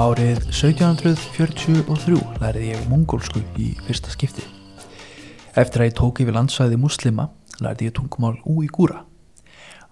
Árið 0.00 0.46
1743 0.48 2.20
lærið 2.40 2.62
ég 2.70 2.84
mongólsku 2.88 3.42
í 3.60 3.66
fyrsta 3.84 4.08
skipti. 4.08 4.40
Eftir 5.60 5.82
að 5.82 5.90
ég 5.90 5.96
tók 5.98 6.22
yfir 6.22 6.32
landsvæði 6.38 6.78
muslima 6.80 7.26
lærið 7.60 7.90
ég 7.90 7.94
tungumál 7.98 8.38
úígúra. 8.48 9.02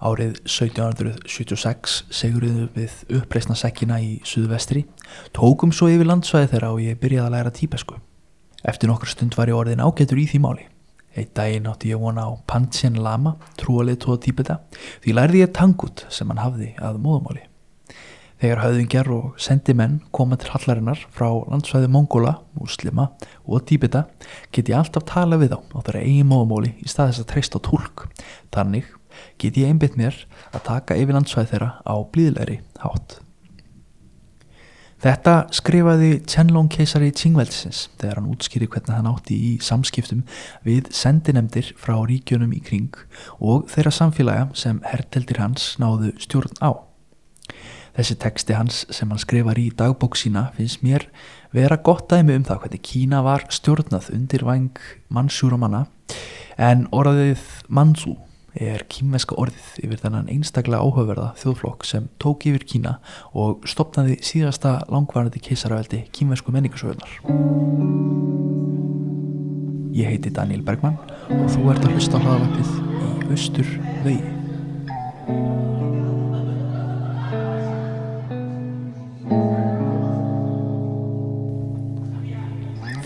Árið 0.00 0.38
1776 0.48 1.98
seguriðu 2.08 2.70
við 2.78 2.94
uppreisna 3.18 3.58
sekkina 3.58 3.98
í 4.00 4.14
suðvestri, 4.24 4.86
tókum 5.36 5.74
svo 5.76 5.90
yfir 5.92 6.08
landsvæði 6.08 6.54
þeirra 6.54 6.72
og 6.72 6.80
ég 6.86 6.96
byrjaði 7.02 7.26
að 7.26 7.36
læra 7.36 7.52
típesku. 7.60 8.00
Eftir 8.64 8.88
nokkur 8.88 9.12
stund 9.12 9.36
var 9.36 9.52
ég 9.52 9.60
orðin 9.60 9.84
ágætur 9.84 10.22
í 10.22 10.24
því 10.32 10.40
máli. 10.46 10.64
Eitt 11.18 11.34
daginn 11.36 11.68
átti 11.68 11.92
ég 11.92 12.00
vona 12.00 12.24
á 12.24 12.32
Panchen 12.48 12.96
Lama, 13.04 13.36
trúalið 13.60 14.00
tóða 14.06 14.24
típeta, 14.24 14.58
því 15.04 15.20
lærði 15.20 15.44
ég 15.44 15.52
tangut 15.52 16.06
sem 16.08 16.32
hann 16.32 16.44
hafði 16.46 16.72
að 16.80 16.96
móðumáli. 17.04 17.47
Þegar 18.38 18.60
höfðingjar 18.62 19.08
og 19.10 19.38
sendimenn 19.42 19.96
koma 20.14 20.36
til 20.38 20.52
hallarinnar 20.52 21.00
frá 21.10 21.26
landsvæði 21.50 21.88
Mongóla, 21.90 22.36
muslima 22.54 23.08
og 23.42 23.64
tíbeta 23.66 24.04
get 24.54 24.70
ég 24.70 24.78
alltaf 24.78 25.08
tala 25.10 25.40
við 25.40 25.56
á 25.56 25.60
á 25.74 25.78
þeirra 25.82 26.04
eigin 26.04 26.30
móðumóli 26.30 26.76
í 26.78 26.86
stað 26.86 27.10
þess 27.10 27.24
að 27.24 27.30
treysta 27.32 27.58
á 27.58 27.66
tólk. 27.66 28.04
Þannig 28.54 28.92
get 29.42 29.58
ég 29.58 29.72
einbytt 29.72 29.98
mér 29.98 30.20
að 30.52 30.68
taka 30.70 30.98
yfir 31.00 31.18
landsvæði 31.18 31.50
þeirra 31.50 31.70
á 31.82 31.94
blíðleiri 32.14 32.60
hátt. 32.84 33.18
Þetta 34.98 35.34
skrifaði 35.54 36.16
Chenlong 36.26 36.70
keisari 36.74 37.12
Qingveldsins 37.14 37.84
þegar 38.00 38.18
hann 38.18 38.32
útskýri 38.32 38.66
hvernig 38.66 38.96
hann 38.96 39.06
átti 39.06 39.34
í 39.34 39.52
samskiptum 39.62 40.24
við 40.66 40.90
sendinemdir 40.94 41.70
frá 41.78 41.94
ríkjunum 42.06 42.54
í 42.54 42.58
kring 42.66 42.98
og 43.38 43.66
þeirra 43.70 43.94
samfélaga 43.94 44.48
sem 44.58 44.82
herteldir 44.86 45.38
hans 45.42 45.76
náðu 45.82 46.14
stjórn 46.22 46.58
á. 46.62 46.82
Þessi 47.98 48.14
teksti 48.22 48.54
hans 48.54 48.84
sem 48.94 49.10
hann 49.10 49.18
skrifar 49.18 49.58
í 49.58 49.72
dagbók 49.74 50.14
sína 50.14 50.52
finnst 50.54 50.84
mér 50.86 51.08
vera 51.50 51.80
gott 51.82 52.06
dæmi 52.12 52.36
um 52.38 52.44
það 52.46 52.60
hvernig 52.62 52.82
Kína 52.86 53.24
var 53.26 53.42
stjórnað 53.50 54.12
undir 54.14 54.44
vang 54.46 54.78
mannsjúramanna 55.10 55.80
en 56.62 56.84
orðið 56.94 57.42
mannsú 57.66 58.14
er 58.54 58.84
kýmveska 58.86 59.34
orðið 59.42 59.82
yfir 59.82 60.02
þennan 60.04 60.30
einstaklega 60.30 60.78
áhugaverða 60.78 61.32
þjóðflokk 61.42 61.88
sem 61.90 62.06
tók 62.22 62.46
yfir 62.46 62.68
Kína 62.70 62.94
og 63.34 63.66
stopnaði 63.66 64.20
síðasta 64.22 64.76
langvarandi 64.86 65.42
keisaraveldi 65.42 66.04
kýmvesku 66.14 66.54
menningasögurnar. 66.54 67.18
Ég 69.98 70.14
heiti 70.14 70.30
Daniel 70.30 70.62
Bergman 70.62 71.00
og 71.34 71.50
þú 71.50 71.72
ert 71.74 71.82
að 71.82 71.98
hlusta 71.98 72.22
á 72.22 72.24
hlaðvarpið 72.28 72.74
í 72.78 73.32
Östur 73.34 73.78
vegi. 74.06 75.77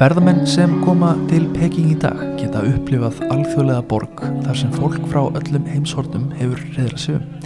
Ferðamenn 0.03 0.49
sem 0.51 0.73
koma 0.83 1.13
til 1.31 1.45
Peking 1.55 1.93
í 1.93 1.97
dag 2.03 2.19
geta 2.35 2.59
upplifað 2.67 3.21
alþjóðlega 3.31 3.85
borg 3.87 4.23
þar 4.43 4.57
sem 4.59 4.73
fólk 4.75 5.05
frá 5.13 5.21
öllum 5.29 5.69
heimshortum 5.71 6.25
hefur 6.41 6.59
reyðra 6.75 6.99
sögum. 6.99 7.45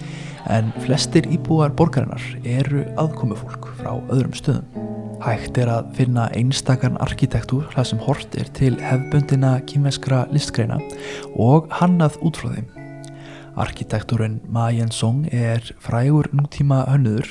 En 0.48 0.70
flestir 0.86 1.28
íbúar 1.28 1.74
borgarinnar 1.76 2.24
eru 2.48 2.86
aðkomufólk 2.96 3.68
frá 3.82 3.90
öðrum 3.98 4.32
stöðum. 4.40 4.88
Hægt 5.26 5.60
er 5.60 5.74
að 5.74 5.92
finna 6.00 6.30
einstakarn 6.32 6.96
arkitektúr 7.04 7.68
þar 7.76 7.90
sem 7.92 8.00
hort 8.08 8.40
er 8.40 8.48
til 8.56 8.72
hefbundina 8.80 9.58
kýmeskra 9.68 10.24
listgreina 10.32 10.80
og 11.36 11.68
hannað 11.76 12.16
út 12.24 12.40
frá 12.40 12.54
þeim. 12.56 12.75
Arkitektúrin 13.56 14.40
Ma 14.52 14.68
Yen-song 14.68 15.24
er 15.32 15.64
frægur 15.80 16.28
nútíma 16.36 16.82
hönnuður 16.90 17.30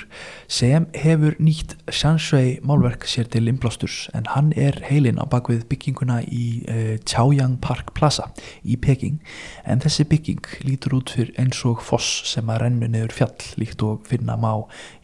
sem 0.50 0.88
hefur 0.98 1.36
nýtt 1.38 1.76
Shanshui 1.94 2.56
málverk 2.66 3.06
sér 3.06 3.30
til 3.30 3.46
innblásturs 3.52 4.08
en 4.18 4.26
hann 4.34 4.50
er 4.58 4.80
heilin 4.88 5.22
á 5.22 5.30
bakvið 5.30 5.68
bygginguna 5.70 6.24
í 6.26 6.48
uh, 6.66 6.96
Chaoyang 7.06 7.60
Park 7.62 7.94
Plaza 7.94 8.32
í 8.66 8.74
Peking 8.82 9.22
en 9.70 9.86
þessi 9.86 10.08
bygging 10.10 10.42
lítur 10.66 10.98
út 10.98 11.14
fyrir 11.14 11.36
eins 11.42 11.62
og 11.70 11.86
foss 11.86 12.24
sem 12.32 12.50
að 12.50 12.64
rennu 12.66 12.90
niður 12.90 13.14
fjall 13.20 13.50
líkt 13.62 13.86
og 13.86 14.10
finna 14.10 14.34
má 14.34 14.56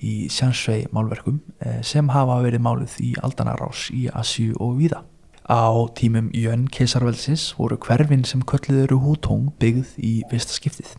í 0.02 0.26
Shanshui 0.34 0.88
málverkum 0.90 1.38
uh, 1.62 1.80
sem 1.86 2.10
hafa 2.10 2.42
verið 2.42 2.66
máluð 2.66 2.98
í 3.06 3.14
aldanarás 3.22 3.92
í 3.94 4.08
Asju 4.10 4.58
og 4.58 4.80
Víða. 4.81 5.06
Á 5.51 5.67
tímum 6.00 6.29
Jön 6.31 6.69
keisarveldsins 6.72 7.50
voru 7.57 7.75
hverfin 7.75 8.22
sem 8.23 8.39
kölluður 8.47 8.94
hútóng 9.03 9.50
byggð 9.59 9.97
í 10.00 10.12
fyrsta 10.31 10.53
skiptið. 10.56 10.94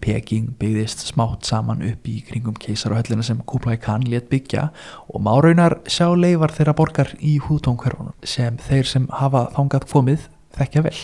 Peking 0.00 0.54
byggðist 0.56 1.02
smátt 1.04 1.44
saman 1.44 1.82
upp 1.84 2.08
í 2.08 2.14
kringum 2.24 2.56
keisarahöllina 2.56 3.26
sem 3.26 3.42
Kublai 3.44 3.76
Khan 3.76 4.06
let 4.08 4.30
byggja 4.30 4.70
og 5.12 5.20
má 5.26 5.34
raunar 5.36 5.76
sjá 5.84 6.06
leifar 6.16 6.54
þeirra 6.56 6.72
borgar 6.78 7.12
í 7.20 7.34
hútónkverfunum 7.44 8.16
sem 8.24 8.56
þeir 8.56 8.88
sem 8.88 9.10
hafa 9.20 9.50
þangað 9.58 9.86
komið 9.92 10.24
þekkja 10.56 10.84
vel. 10.88 10.96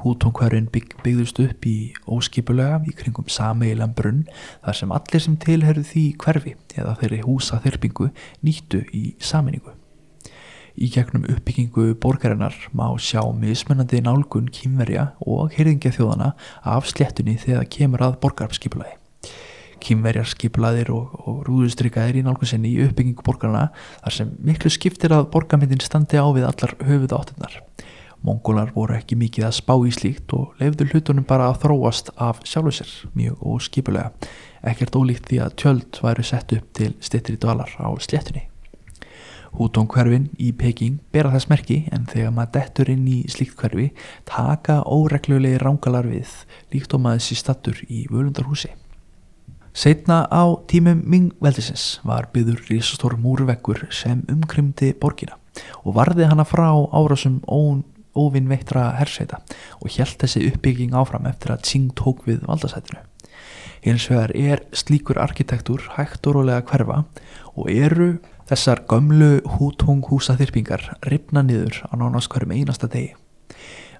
Hútónkverfin 0.00 0.70
bygg, 0.72 0.96
byggðust 1.04 1.42
upp 1.44 1.68
í 1.68 1.76
óskipulega 2.08 2.80
í 2.88 2.96
kringum 2.96 3.28
sameilan 3.28 3.92
brunn 3.92 4.24
þar 4.64 4.80
sem 4.80 4.96
allir 4.96 5.26
sem 5.26 5.36
tilherðu 5.36 5.84
því 5.92 6.06
hverfi 6.24 6.56
eða 6.78 6.96
þeirri 7.04 7.20
húsa 7.28 7.60
þyrpingu 7.60 8.08
nýttu 8.40 8.86
í 8.88 9.10
saminningu. 9.20 9.76
Í 10.80 10.86
gegnum 10.88 11.26
uppbyggingu 11.28 11.90
borgarinnar 12.00 12.54
má 12.72 12.86
sjá 12.96 13.20
mismunandi 13.36 13.98
nálgun 14.00 14.46
kýmverja 14.48 15.10
og 15.28 15.52
hyrðingja 15.52 15.90
þjóðana 15.92 16.30
af 16.64 16.86
sléttunni 16.88 17.34
þegar 17.42 17.66
kemur 17.68 18.04
að 18.06 18.14
borgarskipulagi. 18.22 18.94
Kýmverjar 19.84 20.30
skipulaðir 20.32 20.88
og, 20.96 21.12
og 21.28 21.42
rúðustrykkaðir 21.44 22.22
í 22.22 22.24
nálgun 22.24 22.48
sinni 22.48 22.72
í 22.72 22.86
uppbyggingu 22.86 23.24
borgarna 23.26 23.66
þar 23.98 24.16
sem 24.16 24.30
miklu 24.40 24.72
skiptir 24.72 25.12
að 25.12 25.28
borgarmyndin 25.34 25.84
standi 25.84 26.16
á 26.16 26.24
við 26.32 26.48
allar 26.48 26.72
höfuð 26.80 27.16
áttunar. 27.18 27.58
Mongólar 28.24 28.72
voru 28.72 28.96
ekki 28.96 29.18
mikið 29.20 29.50
að 29.50 29.56
spá 29.58 29.74
í 29.84 29.92
slíkt 29.92 30.32
og 30.36 30.56
lefðu 30.60 30.86
hlutunum 30.94 31.28
bara 31.28 31.50
að 31.52 31.60
þróast 31.66 32.08
af 32.16 32.40
sjálfu 32.48 32.72
sér 32.78 32.94
mjög 33.12 33.44
óskipulega. 33.52 34.14
Ekkert 34.64 34.96
ólíkt 34.96 35.28
því 35.28 35.42
að 35.44 35.58
tjöld 35.60 36.00
væru 36.04 36.24
sett 36.24 36.56
upp 36.56 36.72
til 36.76 36.94
stittri 37.04 37.36
dvalar 37.36 37.76
á 37.76 37.88
sléttunni. 38.00 38.46
Hútónkverfin 39.58 40.28
í 40.38 40.52
Peking 40.56 41.00
bera 41.12 41.32
þess 41.34 41.50
merki 41.50 41.80
en 41.92 42.06
þegar 42.10 42.34
maður 42.36 42.52
dettur 42.58 42.90
inn 42.92 43.08
í 43.10 43.16
slíkt 43.32 43.56
hverfi 43.58 43.88
taka 44.28 44.80
óreglulegi 44.86 45.58
rángalar 45.62 46.06
við 46.06 46.30
líkt 46.74 46.94
og 46.94 47.02
maður 47.06 47.26
sér 47.26 47.40
stattur 47.42 47.82
í 47.88 48.04
völundarhúsi. 48.10 48.70
Seitna 49.74 50.24
á 50.26 50.44
tímum 50.70 51.02
Ming-veldisins 51.06 52.00
var 52.06 52.30
byður 52.34 52.64
risastór 52.70 53.14
múrveggur 53.18 53.84
sem 53.94 54.24
umkrymdi 54.30 54.94
borgina 54.98 55.38
og 55.84 55.94
varði 55.98 56.26
hana 56.30 56.46
frá 56.46 56.68
árásum 56.90 57.38
óvinnveittra 58.18 58.88
herseita 58.98 59.38
og 59.78 59.90
hjælt 59.94 60.18
þessi 60.22 60.46
uppbygging 60.50 60.96
áfram 60.98 61.28
eftir 61.30 61.54
að 61.54 61.62
Qing 61.68 61.94
tók 61.98 62.26
við 62.26 62.42
valdasætinu. 62.48 63.02
Hins 63.80 64.10
vegar 64.10 64.34
er 64.36 64.64
slíkur 64.76 65.20
arkitektúr 65.22 65.86
hægt 65.94 66.26
og 66.28 66.36
rólega 66.36 66.66
hverfa 66.66 67.04
og 67.54 67.70
eru 67.70 68.10
Þessar 68.50 68.80
gömlu 68.90 69.36
hútung 69.46 70.00
húsaþyrpingar 70.08 70.82
ripna 71.06 71.44
niður 71.46 71.84
á 71.86 71.94
nánast 71.94 72.26
hverjum 72.32 72.50
einasta 72.50 72.88
degi. 72.90 73.12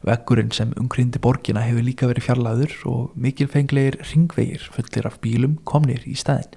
Vekkurinn 0.02 0.50
sem 0.50 0.72
umkrindi 0.74 1.20
borgina 1.22 1.62
hefur 1.62 1.84
líka 1.86 2.08
verið 2.10 2.24
fjarlæður 2.26 2.72
og 2.90 3.12
mikilfenglegir 3.14 4.00
ringvegir 4.08 4.64
fullir 4.74 5.06
af 5.06 5.20
bílum 5.22 5.54
komnir 5.62 6.02
í 6.02 6.16
stæðin. 6.18 6.56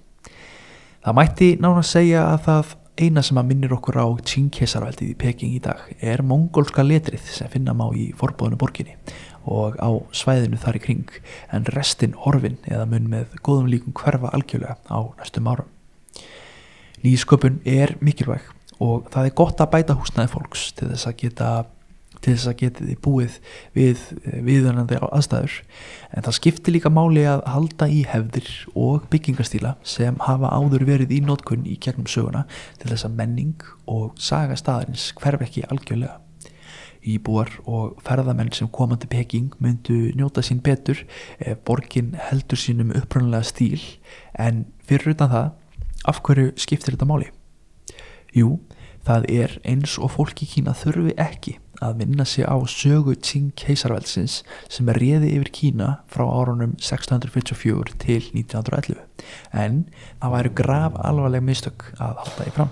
Það 1.06 1.18
mætti 1.20 1.50
nánast 1.62 1.94
segja 1.94 2.24
að 2.32 2.40
það 2.48 2.74
eina 3.04 3.26
sem 3.28 3.42
að 3.44 3.48
minnir 3.52 3.78
okkur 3.78 4.02
á 4.02 4.08
Qing-kesarveldið 4.26 5.14
í 5.14 5.20
Peking 5.28 5.54
í 5.54 5.62
dag 5.62 5.86
er 6.02 6.26
mongólska 6.26 6.82
letrið 6.82 7.30
sem 7.36 7.54
finna 7.54 7.78
má 7.78 7.86
í 7.94 8.08
forbóðinu 8.18 8.58
borginni 8.58 8.98
og 9.46 9.78
á 9.78 9.94
svæðinu 10.10 10.58
þar 10.66 10.82
í 10.82 10.84
kring 10.88 11.22
en 11.54 11.70
restin 11.78 12.18
horfin 12.26 12.58
eða 12.66 12.90
mun 12.90 13.06
með 13.14 13.38
góðum 13.46 13.70
líkum 13.70 13.94
hverfa 14.02 14.34
algjörlega 14.34 14.80
á 14.90 15.14
næstum 15.22 15.54
árum. 15.54 15.70
Nýsköpun 17.04 17.62
er 17.68 17.98
mikilvæg 18.00 18.50
og 18.84 19.08
það 19.14 19.30
er 19.30 19.38
gott 19.38 19.62
að 19.62 19.72
bæta 19.74 19.96
húsnæði 19.98 20.32
fólks 20.32 20.70
til 20.78 20.90
þess 20.92 21.10
að 21.10 21.18
geta 21.20 21.50
til 22.24 22.34
þess 22.38 22.50
að 22.50 22.58
geta 22.62 22.86
þið 22.88 23.00
búið 23.04 23.38
við 23.76 24.04
viðunandi 24.48 25.00
aðstæður. 25.04 25.56
En 26.16 26.26
það 26.26 26.38
skiptir 26.38 26.76
líka 26.78 26.92
máli 26.94 27.26
að 27.28 27.44
halda 27.52 27.90
í 27.92 28.04
hefðir 28.08 28.50
og 28.80 29.08
byggingastíla 29.12 29.76
sem 29.84 30.20
hafa 30.24 30.52
áður 30.56 30.86
verið 30.88 31.16
í 31.18 31.22
nótkunn 31.26 31.68
í 31.68 31.78
gegnum 31.84 32.08
söguna 32.10 32.46
til 32.80 32.92
þess 32.94 33.08
að 33.10 33.18
menning 33.20 33.66
og 33.92 34.14
saga 34.16 34.58
staðarins 34.60 35.12
hverf 35.20 35.44
ekki 35.44 35.66
algjörlega. 35.68 36.20
Íbúar 37.04 37.50
og 37.68 37.98
ferðamenn 38.06 38.54
sem 38.56 38.70
komandi 38.72 39.10
Peking 39.12 39.52
myndu 39.60 40.14
njóta 40.16 40.40
sín 40.46 40.62
betur 40.64 41.02
borgin 41.68 42.14
heldur 42.30 42.62
sínum 42.62 42.94
upprannlega 42.96 43.44
stíl. 43.50 43.82
En 44.40 44.64
fyrir 44.88 45.18
utan 45.18 45.34
það 45.34 45.52
Af 46.04 46.20
hverju 46.20 46.52
skiptir 46.60 46.98
þetta 46.98 47.08
máli? 47.08 47.30
Jú, 48.36 48.58
það 49.08 49.28
er 49.32 49.54
eins 49.68 49.96
og 50.02 50.12
fólki 50.18 50.48
Kína 50.50 50.74
þurfi 50.76 51.14
ekki 51.22 51.58
að 51.84 52.00
minna 52.02 52.26
sig 52.28 52.44
á 52.48 52.56
sögu 52.68 53.16
Tsing 53.16 53.54
keisarveldsins 53.60 54.42
sem 54.72 54.90
er 54.92 55.00
réði 55.00 55.34
yfir 55.38 55.52
Kína 55.56 55.90
frá 56.12 56.26
árunum 56.28 56.76
1654 56.80 57.96
til 58.04 58.24
1911 58.34 59.00
en 59.64 59.84
það 60.20 60.36
væri 60.38 60.56
grav 60.60 61.00
alvarleg 61.04 61.44
mistök 61.46 61.80
að 62.00 62.20
halda 62.24 62.50
í 62.50 62.56
fram. 62.58 62.72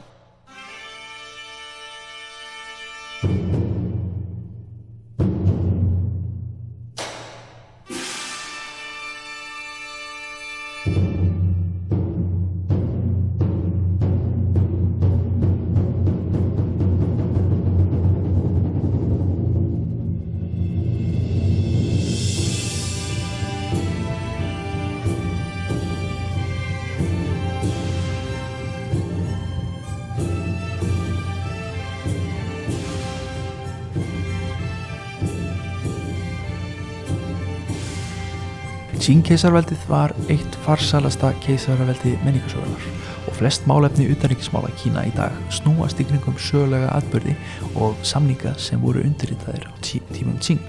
Qing 39.02 39.24
keisarveldið 39.26 39.86
var 39.90 40.12
eitt 40.30 40.56
farsalasta 40.62 41.32
keisarveldi 41.42 42.12
menningarsögunar 42.22 42.84
og 43.32 43.34
flest 43.40 43.66
málefni 43.66 44.06
utanríkismála 44.14 44.70
Kína 44.78 45.08
í 45.10 45.14
dag 45.16 45.34
snúast 45.50 45.98
í 45.98 46.06
kringum 46.06 46.38
sögulega 46.38 46.92
atbyrði 47.00 47.34
og 47.82 47.98
samninga 48.06 48.54
sem 48.62 48.78
voru 48.84 49.02
undirritaðir 49.02 49.66
á 49.66 49.74
tí 49.82 50.04
tímum 50.14 50.38
Qing. 50.38 50.62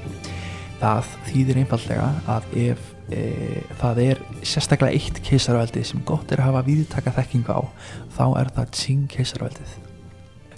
Það 0.81 1.13
þýðir 1.29 1.63
einfallega 1.67 2.09
að 2.39 2.59
ef 2.65 2.91
e, 3.13 3.29
það 3.85 4.05
er 4.09 4.27
sérstaklega 4.41 4.97
eitt 4.97 5.21
keisarveldi 5.29 5.85
sem 5.93 6.01
gott 6.01 6.33
er 6.33 6.41
að 6.41 6.55
hafa 6.55 6.67
viðtaka 6.73 7.19
þekkinga 7.21 7.61
á 7.61 7.63
þá 8.17 8.27
er 8.41 8.57
það 8.57 8.77
Qing 8.81 9.09
keisarveldið. 9.13 9.92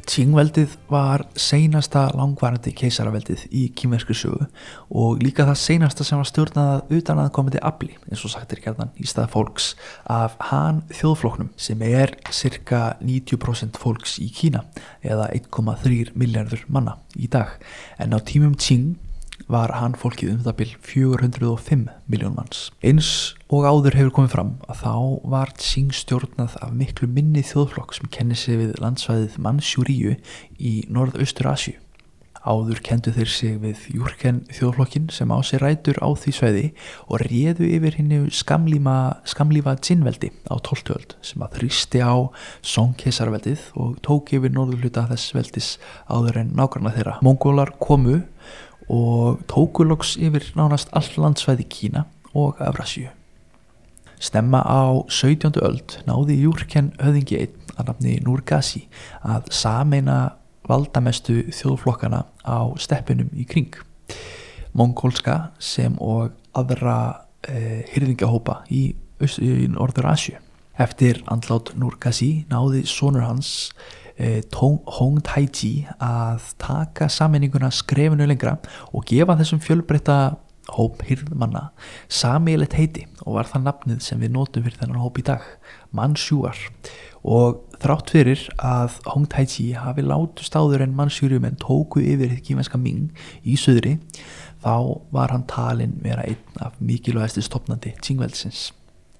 Qing-veldið 0.08 0.74
var 0.90 1.24
seinasta 1.38 2.06
langvarandi 2.16 2.72
keisaraveldið 2.76 3.46
í 3.54 3.64
kýmversku 3.76 4.16
sögu 4.16 4.48
og 4.94 5.22
líka 5.24 5.46
það 5.48 5.60
seinasta 5.62 6.06
sem 6.06 6.20
var 6.20 6.28
stjórnað 6.28 6.92
utan 6.98 7.22
að 7.22 7.30
komandi 7.36 7.62
afli, 7.64 7.94
eins 8.10 8.24
og 8.26 8.34
sagt 8.34 8.52
er 8.54 8.62
gerðan 8.64 8.92
í 9.00 9.08
stað 9.08 9.32
fólks 9.34 9.70
af 10.10 10.36
Han 10.50 10.82
þjóðfloknum 10.92 11.52
sem 11.56 11.82
er 11.86 12.16
cirka 12.34 12.82
90% 13.00 13.80
fólks 13.80 14.18
í 14.22 14.28
Kína 14.34 14.64
eða 15.02 15.30
1,3 15.36 16.12
miljardur 16.18 16.66
manna 16.68 16.98
í 17.16 17.30
dag. 17.30 17.56
En 17.98 18.16
á 18.16 18.18
tímum 18.20 18.54
Qing 18.60 18.94
var 19.50 19.74
hann 19.78 19.96
fólkið 19.98 20.32
um 20.32 20.42
það 20.46 20.56
byrj 20.60 20.74
405 20.88 21.86
miljón 22.10 22.36
manns. 22.38 22.66
Eins 22.84 23.34
og 23.52 23.68
áður 23.68 23.98
hefur 23.98 24.16
komið 24.18 24.34
fram 24.34 24.52
að 24.68 24.82
þá 24.82 24.94
var 25.36 25.54
Tsing 25.60 25.94
stjórnað 25.94 26.58
af 26.64 26.74
miklu 26.74 27.08
minni 27.10 27.44
þjóðflokk 27.44 27.96
sem 27.96 28.10
kennir 28.10 28.40
sig 28.40 28.60
við 28.60 28.76
landsvæðið 28.82 29.40
Mansjúríu 29.44 30.18
í 30.58 30.76
norðaustur 30.92 31.50
Asju. 31.52 31.78
Áður 32.44 32.82
kendu 32.84 33.08
þeir 33.08 33.30
sig 33.32 33.54
við 33.62 33.84
Júrken 33.94 34.42
þjóðflokkin 34.52 35.06
sem 35.16 35.30
á 35.32 35.40
sig 35.40 35.62
rætur 35.62 35.96
á 36.04 36.12
því 36.12 36.32
sveiði 36.36 36.64
og 37.08 37.22
réðu 37.24 37.70
yfir 37.72 37.96
skamlíma, 38.36 39.24
skamlífa 39.24 39.72
djinnveldi 39.80 40.28
á 40.52 40.60
tóltöld 40.60 41.16
sem 41.24 41.40
að 41.40 41.56
þrýsti 41.56 42.04
á 42.04 42.28
Songkesarveldið 42.60 43.64
og 43.80 43.96
tók 44.04 44.34
yfir 44.36 44.52
norðurluta 44.52 45.06
þess 45.08 45.32
veldis 45.32 45.70
áður 46.04 46.42
en 46.42 46.52
nákvæmna 46.52 46.92
þeirra. 46.92 47.16
Mongólar 47.24 47.72
komu 47.80 48.20
og 48.88 49.42
tókuloks 49.50 50.16
yfir 50.20 50.50
nánast 50.58 50.92
all 50.92 51.10
landsvæði 51.16 51.66
Kína 51.68 52.04
og 52.34 52.60
Evrasju. 52.60 53.08
Stemma 54.20 54.62
á 54.64 55.04
17. 55.08 55.58
öld 55.62 55.98
náði 56.08 56.38
Júrken 56.44 56.92
höfðingi 57.00 57.40
einn 57.42 57.74
að 57.74 57.90
nafni 57.90 58.14
Nurgasi 58.24 58.86
að 59.22 59.50
sameina 59.52 60.36
valdamestu 60.68 61.42
þjóðflokkana 61.52 62.22
á 62.46 62.60
steppinum 62.80 63.28
í 63.36 63.44
kring. 63.44 63.74
Mongólska 64.72 65.50
sem 65.58 65.98
og 66.00 66.32
aðra 66.56 67.26
eh, 67.48 67.84
hyrðingahópa 67.92 68.62
í, 68.72 68.94
í 68.94 69.68
Norður 69.70 70.10
Asju. 70.14 70.38
Eftir 70.80 71.20
andlát 71.30 71.74
Nurgasi 71.78 72.46
náði 72.50 72.82
sonur 72.88 73.26
hans 73.28 73.70
Eh, 74.14 74.42
Hong 74.54 75.18
Tai-Chi 75.26 75.88
að 75.98 76.52
taka 76.62 77.08
sammeninguna 77.10 77.72
skrefinu 77.74 78.28
lengra 78.30 78.60
og 78.94 79.02
gefa 79.10 79.34
þessum 79.40 79.58
fjölbreytta 79.58 80.36
hóp 80.76 81.02
hýrðmanna 81.04 81.72
samíleitt 82.08 82.76
heiti 82.78 83.08
og 83.24 83.40
var 83.40 83.48
það 83.50 83.64
nafnið 83.66 84.04
sem 84.06 84.22
við 84.22 84.32
nótum 84.36 84.64
fyrir 84.64 84.78
þennan 84.80 85.02
hóp 85.02 85.18
í 85.18 85.24
dag 85.26 85.42
Manchúar 85.90 86.60
og 87.26 87.64
þrátt 87.82 88.12
fyrir 88.14 88.44
að 88.62 89.00
Hong 89.10 89.26
Tai-Chi 89.32 89.72
hafi 89.76 90.04
látust 90.06 90.54
áður 90.54 90.86
en 90.86 90.96
Manchúrium 90.96 91.48
en 91.48 91.58
tóku 91.60 92.04
yfir 92.04 92.38
kímenska 92.44 92.78
Ming 92.80 93.10
í 93.42 93.58
söðri 93.60 93.96
þá 94.64 95.02
var 95.12 95.34
hann 95.34 95.48
talin 95.50 95.98
vera 96.04 96.24
einn 96.24 96.62
af 96.64 96.78
mikilvægasti 96.80 97.44
stopnandi 97.44 97.96
Qingveldsins. 97.98 98.70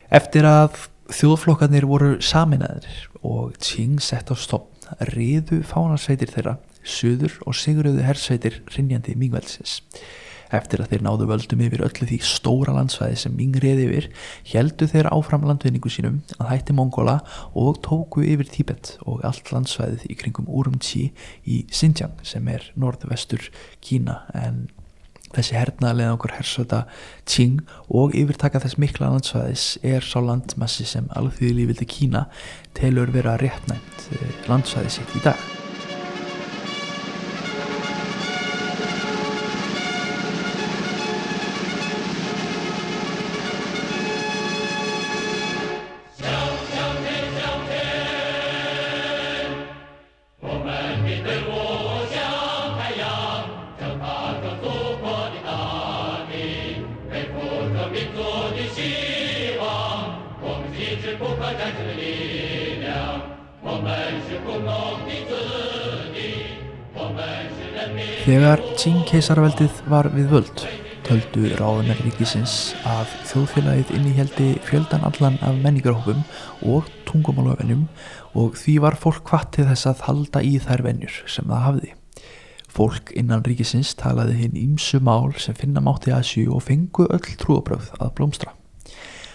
Eftir 0.09 0.47
að 0.49 0.87
þjóðflokkarnir 1.13 1.85
voru 1.89 2.15
saminæðir 2.25 3.09
og 3.27 3.59
Qing 3.61 3.99
sett 4.01 4.33
á 4.33 4.37
stopp 4.39 4.74
riðu 5.13 5.63
fánarsveitir 5.67 6.33
þeirra 6.35 6.59
suður 6.85 7.39
og 7.49 7.57
siguröðu 7.57 8.05
hersveitir 8.05 8.61
rinjandi 8.75 9.17
Mingveldsins. 9.19 9.81
Eftir 10.55 10.83
að 10.85 10.93
þeir 10.93 11.03
náðu 11.07 11.27
völdum 11.31 11.63
yfir 11.67 11.83
öllu 11.87 12.07
því 12.07 12.19
stóra 12.23 12.75
landsvæði 12.77 13.17
sem 13.25 13.35
Ming 13.35 13.57
riði 13.63 13.89
yfir, 13.89 14.09
heldu 14.53 14.87
þeir 14.91 15.09
áfram 15.11 15.47
landvinningu 15.49 15.91
sínum 15.91 16.21
að 16.37 16.51
hætti 16.53 16.77
Mongola 16.77 17.17
og 17.59 17.81
tóku 17.85 18.23
yfir 18.23 18.51
Tíbet 18.53 18.95
og 19.09 19.25
allt 19.27 19.51
landsvæðið 19.55 20.07
í 20.13 20.19
kringum 20.21 20.47
Urumqi 20.47 21.09
í 21.49 21.65
Xinjiang 21.73 22.21
sem 22.27 22.47
er 22.53 22.69
norðvestur 22.79 23.49
Kína 23.83 24.21
en 24.37 24.67
þessi 25.37 25.59
hernaðlega 25.59 26.15
okkur 26.17 26.37
hersöta 26.39 26.85
Qing 27.29 27.63
og 27.89 28.15
yfirtaka 28.19 28.63
þess 28.63 28.79
mikla 28.83 29.11
landsvæðis 29.13 29.67
er 29.83 30.05
sá 30.05 30.21
landmassi 30.23 30.87
sem 30.89 31.11
alþjóði 31.17 31.55
lífildi 31.61 31.91
Kína 31.91 32.27
telur 32.77 33.13
vera 33.15 33.37
réttnæmt 33.41 34.09
eh, 61.59 62.79
landsvæði 63.65 64.21
sitt 64.29 64.45
í 65.11 65.21
dag. 65.31 65.55
Þegar 68.25 68.59
Qing 68.81 69.03
keisarveldið 69.05 69.85
var 69.93 70.09
við 70.15 70.31
völd 70.33 70.65
töldu 71.05 71.51
ráðunar 71.59 71.99
ríkisins 72.01 72.73
að 72.89 73.11
þjóðfélagið 73.29 73.91
inníheldi 73.99 74.47
fjöldan 74.65 75.05
allan 75.05 75.37
af 75.45 75.59
menningarhópum 75.61 76.23
og 76.65 76.89
tungumáluvennum 77.05 77.85
og 78.33 78.57
því 78.57 78.79
var 78.87 78.97
fólk 78.97 79.21
hvað 79.29 79.45
til 79.59 79.69
þess 79.69 79.91
að 79.93 80.03
halda 80.09 80.41
í 80.41 80.57
þær 80.65 80.87
vennjur 80.89 81.21
sem 81.29 81.53
það 81.53 81.65
hafði. 81.67 81.93
Fólk 82.75 83.13
innan 83.15 83.45
ríkisins 83.45 83.93
talaði 84.01 84.41
hinn 84.41 84.61
ímsu 84.65 85.05
mál 85.05 85.37
sem 85.37 85.55
finna 85.55 85.85
mátti 85.85 86.15
að 86.17 86.29
sjú 86.33 86.49
og 86.57 86.65
fengu 86.65 87.07
öll 87.13 87.35
trúabröð 87.39 87.93
að 88.01 88.15
blómstra. 88.17 88.57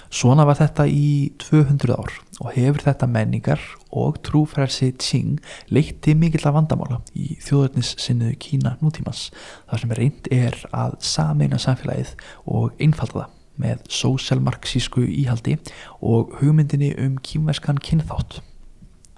Svona 0.10 0.42
var 0.50 0.58
þetta 0.58 0.88
í 0.90 1.30
200 1.38 1.94
ár 1.94 2.16
og 2.40 2.54
hefur 2.56 2.82
þetta 2.82 3.10
menningar 3.14 3.62
og 3.94 4.18
trúfrælsi 4.26 4.92
Qing 4.98 5.38
leitt 5.70 6.00
til 6.06 6.16
mikill 6.18 6.48
að 6.50 6.56
vandamála 6.58 7.02
í 7.14 7.36
þjóðurnis 7.46 7.94
sinniðu 8.02 8.40
Kína 8.42 8.76
nútímans 8.82 9.28
þar 9.70 9.84
sem 9.84 9.94
reynd 10.00 10.32
er 10.34 10.58
að 10.74 10.98
sameina 11.06 11.62
samfélagið 11.62 12.16
og 12.50 12.74
einfalda 12.82 13.28
það 13.28 13.36
með 13.60 13.82
sóselmarksísku 13.92 15.04
íhaldi 15.04 15.58
og 16.02 16.38
hugmyndinni 16.40 16.94
um 17.04 17.18
kýmverskan 17.22 17.82
kynþátt. 17.84 18.40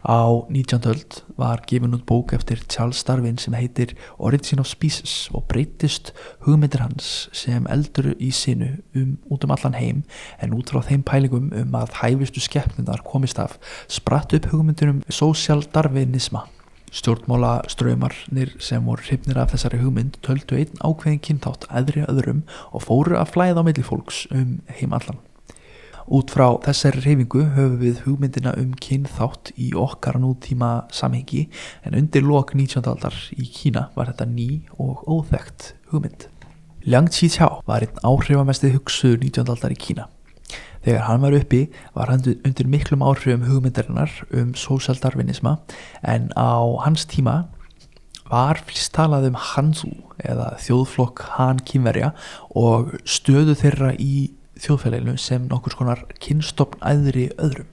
Á 0.02 0.50
19. 0.50 0.82
öld 0.90 1.24
var 1.38 1.62
gefin 1.68 1.94
út 1.94 2.06
bók 2.06 2.34
eftir 2.34 2.58
Charles 2.68 3.04
Darwin 3.04 3.38
sem 3.38 3.54
heitir 3.54 3.94
Origin 4.18 4.60
of 4.60 4.68
Species 4.68 5.30
og 5.34 5.46
breytist 5.48 6.14
hugmyndir 6.42 6.82
hans 6.82 7.30
sem 7.32 7.68
eldur 7.70 8.16
í 8.18 8.32
sinu 8.34 8.82
um, 8.98 9.20
út 9.30 9.46
um 9.46 9.54
allan 9.54 9.78
heim 9.78 10.02
en 10.42 10.58
út 10.58 10.74
frá 10.74 10.82
þeim 10.90 11.06
pælingum 11.06 11.54
um 11.54 11.78
að 11.78 11.94
hæfistu 12.02 12.42
skeppnundar 12.42 13.06
komist 13.06 13.38
af 13.38 13.60
spratt 13.88 14.34
upp 14.34 14.50
hugmyndir 14.50 14.90
um 14.90 15.04
social 15.10 15.62
darwinisma. 15.62 16.48
Stjórnmála 16.92 17.62
ströymarnir 17.70 18.58
sem 18.60 18.84
voru 18.84 19.06
hrifnir 19.06 19.38
af 19.38 19.54
þessari 19.54 19.84
hugmynd 19.86 20.18
töldu 20.26 20.58
einn 20.58 20.82
ákveðin 20.82 21.22
kyntátt 21.22 21.70
aðri 21.70 22.08
öðrum 22.10 22.42
og 22.74 22.90
fóru 22.90 23.22
að 23.22 23.36
flæða 23.38 23.62
á 23.62 23.68
milli 23.70 23.86
fólks 23.86 24.26
um 24.34 24.64
heim 24.66 24.98
allan. 24.98 25.22
Út 26.10 26.32
frá 26.34 26.48
þessari 26.66 27.02
reyfingu 27.04 27.44
höfum 27.54 27.78
við 27.82 28.02
hugmyndina 28.06 28.54
um 28.58 28.72
kynþátt 28.82 29.52
í 29.62 29.72
okkar 29.78 30.18
nútíma 30.22 30.88
samhengi 30.94 31.46
en 31.86 31.98
undir 32.00 32.26
lok 32.26 32.56
19. 32.58 32.82
aldar 32.90 33.16
í 33.36 33.46
Kína 33.46 33.90
var 33.96 34.10
þetta 34.10 34.28
ný 34.32 34.48
og 34.82 35.04
óþægt 35.06 35.74
hugmynd. 35.92 36.26
Liang 36.88 37.12
Qiqiao 37.14 37.62
var 37.70 37.86
einn 37.86 38.02
áhrifamestið 38.02 38.80
hugsuður 38.80 39.22
19. 39.22 39.54
aldar 39.54 39.76
í 39.76 39.78
Kína. 39.78 40.08
Þegar 40.82 41.06
hann 41.06 41.22
var 41.22 41.38
uppi 41.38 41.62
var 41.94 42.10
hann 42.10 42.26
undir 42.34 42.70
miklum 42.70 43.06
áhrifum 43.06 43.46
hugmyndarinnar 43.46 44.16
um 44.34 44.56
sósjaldarvinisma 44.58 45.60
en 46.02 46.32
á 46.34 46.58
hans 46.82 47.06
tíma 47.06 47.44
var 48.32 48.64
flest 48.66 48.96
talað 48.96 49.30
um 49.30 49.38
Hanzu 49.38 49.92
eða 50.18 50.56
þjóðflokk 50.64 51.26
Han 51.38 51.62
kynverja 51.68 52.14
og 52.58 52.96
stöðu 53.06 53.54
þeirra 53.60 53.94
í 54.00 54.32
þjóðfélaginu 54.62 55.18
sem 55.20 55.46
nokkur 55.50 55.76
skonar 55.76 56.04
kynstofn 56.22 56.82
æðri 56.86 57.30
öðrum. 57.42 57.70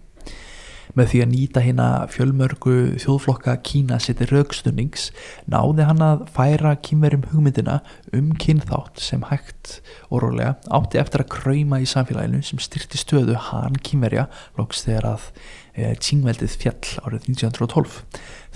Með 0.97 1.11
því 1.12 1.21
að 1.23 1.30
nýta 1.30 1.62
hérna 1.62 1.87
fjölmörgu 2.11 2.75
þjóðflokka 3.02 3.54
Kína 3.66 3.99
seti 4.02 4.26
raukstunings 4.30 5.11
náði 5.50 5.85
hann 5.87 6.00
að 6.04 6.25
færa 6.35 6.73
kynverjum 6.85 7.26
hugmyndina 7.33 7.78
um 8.16 8.33
kynþátt 8.40 9.02
sem 9.04 9.26
hægt 9.28 9.78
og 10.09 10.25
rólega 10.25 10.57
átti 10.75 11.00
eftir 11.02 11.25
að 11.25 11.33
kræma 11.37 11.83
í 11.85 11.88
samfélaginu 11.88 12.40
sem 12.47 12.62
styrti 12.62 13.00
stöðu 13.00 13.37
hann 13.50 13.76
kynverja 13.85 14.26
loks 14.59 14.87
þegar 14.87 15.11
að 15.12 15.28
e, 15.28 15.90
eh, 15.90 15.95
tíngveldið 16.02 16.57
fjall 16.64 16.95
árið 17.04 17.28
1912 17.35 18.00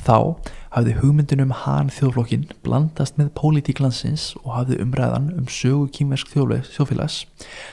þá 0.03 0.17
hafði 0.73 0.97
hugmyndin 1.03 1.43
um 1.45 1.53
hann 1.63 1.91
þjóðflokkin 1.93 2.49
blandast 2.65 3.19
með 3.21 3.31
pólitíklansins 3.39 4.31
og 4.43 4.51
hafði 4.57 4.81
umræðan 4.85 5.29
um 5.37 5.47
sögu 5.53 5.87
kýmversk 5.93 6.33
þjóðfélags 6.33 7.23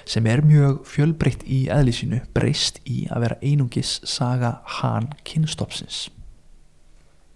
sem 0.09 0.27
er 0.29 0.43
mjög 0.45 0.83
fjölbreytt 0.89 1.45
í 1.47 1.65
eðlísinu 1.71 2.21
breyst 2.35 2.81
í 2.85 3.05
að 3.09 3.25
vera 3.25 3.39
einungis 3.41 3.97
saga 4.03 4.59
hann 4.79 5.13
kynstopsins. 5.27 6.07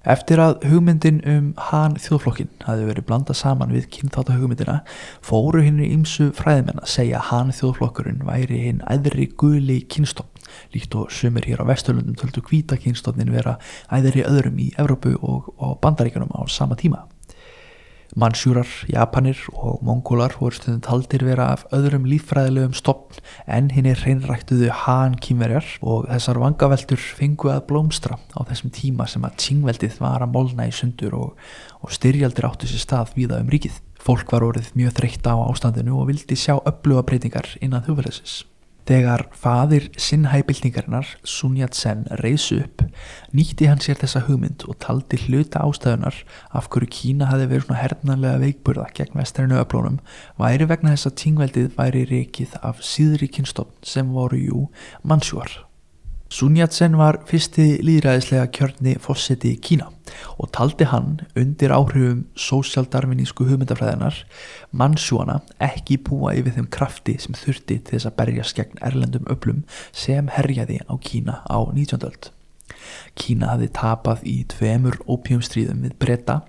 Eftir 0.03 0.41
að 0.43 0.65
hugmyndin 0.67 1.21
um 1.31 1.45
hann 1.69 1.95
þjóðflokkin 1.95 2.51
hafi 2.65 2.89
verið 2.89 3.07
blandað 3.07 3.39
saman 3.39 3.71
við 3.71 3.87
kynþáttahugmyndina 3.95 4.81
fóru 5.23 5.63
hinn 5.63 5.79
í 5.79 5.93
ymsu 5.95 6.33
fræðimenn 6.35 6.83
að 6.83 6.91
segja 6.97 7.23
hann 7.29 7.55
þjóðflokkurinn 7.55 8.25
væri 8.27 8.65
hinn 8.65 8.83
æðri 8.91 9.29
guli 9.39 9.79
kynstofn 9.87 10.32
líkt 10.75 10.95
og 10.99 11.11
sumir 11.11 11.47
hér 11.47 11.63
á 11.63 11.69
Vesturlundum 11.69 12.17
töldu 12.19 12.43
kvítakynstofnin 12.45 13.33
vera 13.33 13.57
æðir 13.91 14.21
í 14.21 14.27
öðrum 14.27 14.61
í 14.61 14.69
Evrópu 14.77 15.17
og, 15.21 15.53
og 15.57 15.79
Bandaríkanum 15.83 16.31
á 16.33 16.41
sama 16.47 16.79
tíma. 16.79 17.05
Mansjúrar, 18.13 18.67
Japanir 18.85 19.39
og 19.57 19.81
Mongólar 19.81 20.35
voru 20.37 20.53
stundin 20.53 20.83
taldir 20.85 21.23
vera 21.25 21.47
af 21.55 21.63
öðrum 21.73 22.05
líffræðilegum 22.05 22.75
stopn 22.77 23.17
en 23.49 23.71
hinn 23.73 23.89
er 23.89 24.03
hreinræktuðu 24.03 24.69
hán 24.83 25.17
kýmverjar 25.17 25.65
og 25.81 26.05
þessar 26.11 26.41
vangaveltur 26.43 27.01
fengu 27.01 27.49
að 27.49 27.65
blómstra 27.71 28.19
á 28.37 28.39
þessum 28.45 28.73
tíma 28.75 29.09
sem 29.09 29.25
að 29.25 29.39
tíngveldið 29.47 29.97
var 30.03 30.21
að 30.21 30.33
molna 30.37 30.69
í 30.69 30.75
sundur 30.77 31.17
og, 31.17 31.43
og 31.81 31.97
styrjaldir 31.97 32.51
áttu 32.51 32.69
sér 32.69 32.85
stað 32.85 33.17
viða 33.17 33.41
um 33.41 33.49
ríkið. 33.49 33.81
Fólk 34.03 34.35
var 34.35 34.45
orðið 34.45 34.73
mjög 34.77 34.97
þreytta 34.99 35.33
á 35.33 35.49
ástandinu 35.49 35.97
og 35.97 36.11
vildi 36.11 36.37
sjá 36.37 36.59
öfluga 36.59 37.07
breytingar 37.07 37.55
innan 37.65 37.85
þjóðfélagsins. 37.87 38.43
Þegar 38.83 39.21
fadir 39.31 39.85
sinnhæbildingarinnar 39.95 41.07
Sun 41.23 41.55
Yat-sen 41.55 42.03
reysu 42.19 42.57
upp 42.65 42.83
nýtti 43.31 43.69
hann 43.69 43.79
sér 43.83 44.01
þessa 44.01 44.25
hugmynd 44.27 44.65
og 44.67 44.75
taldi 44.83 45.21
hluta 45.23 45.63
ástæðunar 45.63 46.19
af 46.51 46.67
hverju 46.73 46.91
Kína 46.97 47.31
hafi 47.31 47.47
verið 47.47 47.69
svona 47.69 47.79
hernanlega 47.79 48.43
veikburða 48.43 48.89
gegn 48.99 49.15
vestrinu 49.21 49.61
öflónum 49.63 50.01
væri 50.41 50.67
vegna 50.67 50.97
þess 50.97 51.13
að 51.13 51.19
tíngveldið 51.23 51.69
væri 51.79 52.07
reikið 52.11 52.57
af 52.59 52.83
síðri 52.83 53.31
kynstofn 53.31 53.87
sem 53.87 54.11
voru 54.11 54.41
jú 54.43 54.65
mannsjúar. 55.07 55.61
Sun 56.33 56.55
Yat-sen 56.57 56.95
var 56.97 57.19
fyrsti 57.29 57.75
líðræðislega 57.85 58.47
kjörni 58.55 58.95
fósetti 58.97 59.51
í 59.53 59.59
Kína 59.61 59.91
og 60.41 60.47
taldi 60.55 60.87
hann 60.89 61.19
undir 61.37 61.69
áhrifum 61.75 62.23
sósjaldarvinísku 62.33 63.45
hugmyndafræðinar 63.51 64.17
mannsjúana 64.73 65.43
ekki 65.61 65.99
búa 66.07 66.33
yfir 66.33 66.57
þeim 66.57 66.71
krafti 66.73 67.19
sem 67.21 67.37
þurfti 67.37 67.77
til 67.77 67.99
þess 67.99 68.09
að 68.09 68.17
berjast 68.23 68.57
gegn 68.57 68.81
erlendum 68.89 69.29
öflum 69.29 69.61
sem 69.93 70.31
herjaði 70.33 70.81
á 70.89 70.93
Kína 71.05 71.43
á 71.45 71.69
19. 71.69 72.01
öld. 72.09 72.31
Kína 73.13 73.53
hafði 73.53 73.69
tapað 73.77 74.25
í 74.25 74.39
tveimur 74.49 75.03
ópjumstríðum 75.05 75.85
við 75.85 75.99
breyta 76.01 76.41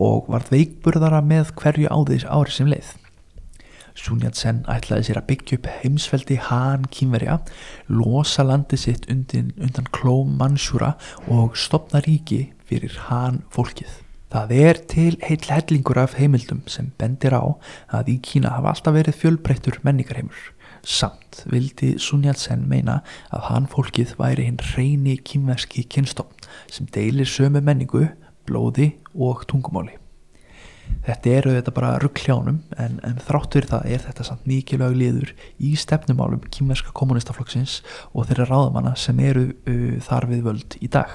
og 0.00 0.32
var 0.32 0.48
veikburðara 0.48 1.20
með 1.20 1.52
hverju 1.60 1.92
áðis 1.92 2.24
ári 2.24 2.56
sem 2.56 2.72
leið. 2.72 2.96
Sun 3.96 4.20
Yat-sen 4.20 4.60
ætlaði 4.70 5.08
sér 5.08 5.20
að 5.22 5.28
byggja 5.30 5.56
upp 5.58 5.68
heimsveldi 5.80 6.36
Han 6.50 6.84
kýmverja, 6.92 7.38
losa 7.88 8.44
landi 8.44 8.78
sitt 8.80 9.08
undan, 9.12 9.52
undan 9.56 9.88
klóm 9.96 10.36
Mansjúra 10.40 10.92
og 11.32 11.56
stopna 11.58 12.02
ríki 12.04 12.50
fyrir 12.68 12.94
Han 13.08 13.40
fólkið. 13.54 14.02
Það 14.32 14.52
er 14.58 14.80
til 14.90 15.16
heil 15.22 15.48
hellingur 15.48 16.00
af 16.02 16.16
heimildum 16.18 16.64
sem 16.68 16.92
bendir 17.00 17.32
á 17.32 17.44
að 17.94 18.12
í 18.12 18.18
Kína 18.20 18.52
hafa 18.56 18.74
alltaf 18.74 18.96
verið 18.98 19.20
fjölbreyttur 19.22 19.80
menningarheimur. 19.86 20.40
Samt 20.86 21.44
vildi 21.50 21.94
Sun 22.02 22.26
Yat-sen 22.26 22.66
meina 22.68 23.00
að 23.32 23.46
Han 23.50 23.70
fólkið 23.72 24.16
væri 24.20 24.50
hinn 24.50 24.60
reyni 24.74 25.16
kýmverski 25.18 25.86
kynstofn 25.88 26.50
sem 26.70 26.90
deilir 26.92 27.30
sömu 27.30 27.64
menningu, 27.64 28.10
blóði 28.46 28.92
og 29.14 29.46
tungumáli 29.50 29.96
þetta 31.06 31.32
eru 31.38 31.52
þetta 31.54 31.72
bara 31.74 31.90
ruggljónum 32.02 32.58
en, 32.82 32.98
en 33.06 33.18
þráttur 33.22 33.66
það 33.70 33.86
er 33.94 34.02
þetta 34.02 34.26
samt 34.26 34.46
mikilvæg 34.48 34.96
liður 34.98 35.32
í 35.62 35.72
stefnumálum 35.78 36.42
kýmverska 36.52 36.94
kommunistaflokksins 36.96 37.78
og 38.12 38.26
þeirra 38.28 38.48
ráðamanna 38.50 38.94
sem 38.98 39.20
eru 39.22 39.48
uh, 39.52 39.98
þar 40.02 40.28
við 40.32 40.42
völd 40.48 40.78
í 40.82 40.90
dag. 40.92 41.12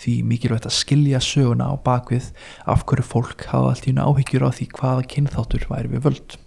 Því 0.00 0.14
mikilvægt 0.30 0.68
að 0.68 0.78
skilja 0.78 1.20
söguna 1.24 1.68
á 1.68 1.74
bakvið 1.84 2.30
af 2.68 2.86
hverju 2.88 3.08
fólk 3.08 3.48
hafa 3.52 3.74
allt 3.74 3.88
í 3.88 3.94
una 3.94 4.08
áhyggjur 4.08 4.48
á 4.48 4.50
því 4.54 4.70
hvaða 4.78 5.08
kynþáttur 5.12 5.68
væri 5.72 5.92
við 5.96 6.06
völd. 6.08 6.38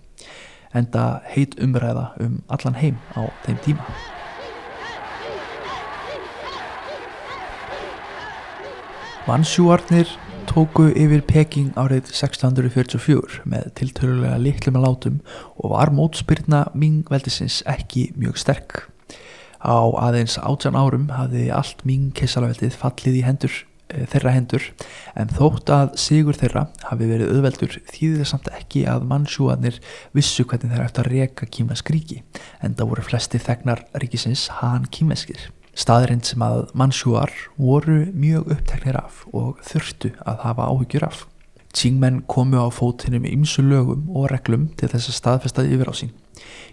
En 0.74 0.88
það 0.89 1.30
heit 1.36 1.60
umræða 1.62 2.08
um 2.24 2.41
allan 2.50 2.80
heim 2.80 2.98
á 3.13 3.30
þeim 3.46 3.62
tíma. 3.68 3.94
Vansjúarnir 9.27 10.10
tóku 10.51 10.89
yfir 11.00 11.22
Peking 11.24 11.77
árið 11.79 12.10
1644 12.12 13.46
með 13.48 13.70
tiltölulega 13.77 14.39
litlum 14.41 14.75
að 14.81 14.84
látum 14.84 15.20
og 15.55 15.72
var 15.72 15.91
mótspyrna 15.96 16.65
Ming-veldisins 16.75 17.62
ekki 17.72 18.10
mjög 18.20 18.39
sterk. 18.41 18.81
Á 19.63 19.79
aðeins 20.01 20.36
átjan 20.41 20.75
árum 20.75 21.08
hafði 21.15 21.46
allt 21.55 21.86
Ming-kessalaveldið 21.88 22.75
fallið 22.81 23.22
í 23.22 23.24
hendur, 23.29 23.55
e, 23.88 24.03
þeirra 24.12 24.36
hendur 24.36 24.67
en 25.15 25.31
þótt 25.31 25.72
að 25.72 25.96
sigur 26.03 26.36
þeirra 26.41 26.65
hafi 26.89 27.08
verið 27.13 27.31
auðveldur 27.38 27.79
þýðir 27.88 28.20
það 28.25 28.31
samt 28.34 28.51
ekki 28.58 28.84
að 28.91 29.08
mannsjúanir 29.13 29.79
vissu 30.17 30.43
hvernig 30.43 30.74
þeirra 30.74 30.91
eftir 30.91 31.08
að 31.08 31.15
reka 31.15 31.48
kímask 31.48 31.96
ríki 31.96 32.22
en 32.60 32.75
það 32.75 32.91
voru 32.91 33.08
flesti 33.08 33.39
þegnar 33.39 33.88
ríkisins 34.03 34.50
hann 34.60 34.91
kímaskir 34.91 35.48
staðrind 35.77 36.27
sem 36.27 36.41
að 36.43 36.65
mannsjúar 36.77 37.31
voru 37.57 38.05
mjög 38.11 38.51
uppteknir 38.57 38.97
af 38.99 39.25
og 39.31 39.61
þurftu 39.65 40.13
að 40.25 40.41
hafa 40.45 40.71
áhyggjur 40.71 41.07
af. 41.07 41.27
Tsingmenn 41.71 42.25
komu 42.27 42.59
á 42.59 42.67
fótinu 42.67 43.21
með 43.21 43.37
ymsu 43.37 43.63
lögum 43.63 44.09
og 44.11 44.27
reglum 44.33 44.67
til 44.75 44.89
þess 44.91 45.07
að 45.07 45.17
staðfestaði 45.21 45.77
yfir 45.77 45.91
á 45.91 45.95
sín. 45.95 46.11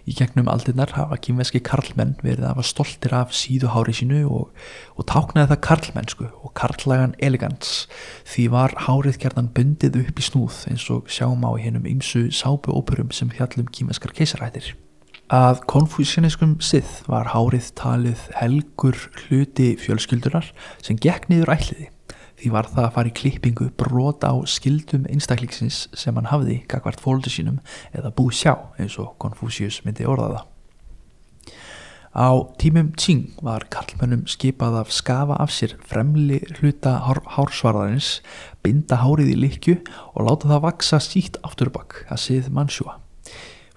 Í 0.09 0.15
gegnum 0.17 0.49
aldinnar 0.51 0.91
hafa 0.95 1.19
kynveski 1.21 1.61
karlmenn 1.63 2.17
verið 2.23 2.43
að 2.43 2.51
hafa 2.53 2.65
stoltir 2.67 3.15
af 3.15 3.31
síðuhári 3.35 3.95
sínu 3.95 4.23
og, 4.27 4.49
og 4.97 5.07
táknaði 5.07 5.53
það 5.53 5.63
karlmennsku 5.67 6.27
og 6.27 6.53
karlagan 6.57 7.15
elegans 7.23 7.85
því 8.27 8.49
var 8.55 8.75
hárið 8.89 9.21
gerðan 9.23 9.53
bundið 9.55 10.01
upp 10.03 10.19
í 10.19 10.27
snúð 10.27 10.61
eins 10.73 10.89
og 10.91 11.07
sjáum 11.11 11.45
á 11.47 11.51
hennum 11.61 11.87
ymsu 11.87 12.27
sápuóperum 12.33 13.13
sem 13.15 13.31
fjallum 13.31 13.71
kynveskar 13.71 14.15
keisarættir. 14.17 14.73
Að 15.29 15.59
konfúsjóniskum 15.69 16.55
sið 16.57 16.89
var 17.05 17.27
hárið 17.35 17.67
talið 17.77 18.21
helgur 18.39 18.97
hluti 19.27 19.75
fjölskyldunar 19.77 20.47
sem 20.81 20.97
gekk 20.97 21.27
niður 21.29 21.51
ætliði 21.53 21.89
því 22.39 22.51
var 22.55 22.69
það 22.71 22.85
að 22.85 22.93
fara 22.95 23.11
í 23.11 23.13
klippingu 23.19 23.67
brot 23.77 24.23
á 24.25 24.33
skildum 24.49 25.03
einstaklingsins 25.11 25.83
sem 25.93 26.15
hann 26.17 26.29
hafði 26.31 26.63
gagvart 26.71 27.03
fóldu 27.03 27.29
sínum 27.29 27.59
eða 27.93 28.09
bú 28.15 28.29
sjá 28.33 28.55
eins 28.79 28.95
og 28.97 29.11
Konfúsius 29.21 29.83
myndi 29.85 30.07
orðaða. 30.09 30.47
Á 32.09 32.29
tímum 32.57 32.89
Tsing 32.97 33.35
var 33.45 33.67
karlmönnum 33.69 34.23
skipað 34.25 34.79
af 34.79 34.95
skafa 34.95 35.37
af 35.37 35.53
sér 35.53 35.75
fremli 35.85 36.39
hluta 36.57 36.95
hársvarðarins, 37.05 38.23
binda 38.65 38.97
hárið 39.03 39.35
í 39.35 39.37
likju 39.43 39.77
og 40.15 40.25
láta 40.25 40.49
það 40.55 40.65
vaksa 40.65 41.01
sítt 41.03 41.37
afturbakk 41.45 42.01
að 42.09 42.23
sið 42.25 42.49
mannsjúa. 42.55 42.97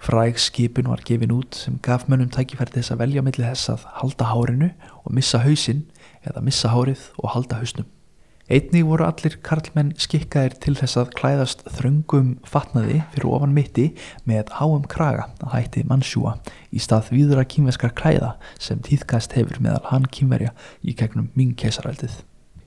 Fræg 0.03 0.35
skipun 0.39 0.89
var 0.91 0.99
gefin 1.07 1.31
út 1.31 1.55
sem 1.55 1.77
gaf 1.79 2.09
mönnum 2.11 2.27
tækifæri 2.27 2.73
þess 2.75 2.91
að 2.91 2.99
velja 3.05 3.21
millir 3.23 3.45
þess 3.47 3.69
að 3.71 3.85
halda 4.01 4.25
hárinu 4.33 4.67
og 4.99 5.13
missa 5.15 5.39
hausinn 5.39 5.85
eða 6.27 6.43
missa 6.43 6.71
hárið 6.73 7.05
og 7.23 7.31
halda 7.31 7.61
hausnum. 7.61 7.87
Einnig 8.51 8.83
voru 8.83 9.05
allir 9.07 9.37
karlmenn 9.47 9.93
skikkaðir 9.95 10.57
til 10.65 10.73
þess 10.75 10.99
að 10.99 11.13
klæðast 11.15 11.63
þröngum 11.77 12.33
fatnaði 12.43 12.99
fyrir 13.13 13.29
ofan 13.31 13.55
mitti 13.55 13.87
með 14.27 14.51
háum 14.57 14.83
kraga 14.91 15.29
að 15.39 15.55
hætti 15.55 15.85
mannsjúa 15.87 16.35
í 16.67 16.83
stað 16.83 17.13
viðra 17.15 17.47
kýmveskar 17.47 17.95
klæða 17.95 18.35
sem 18.59 18.83
tíðkast 18.83 19.39
hefur 19.39 19.63
meðal 19.63 19.87
hann 19.93 20.11
kýmverja 20.11 20.51
í 20.83 20.99
gegnum 20.99 21.31
ming 21.39 21.55
keisaraldið. 21.55 22.19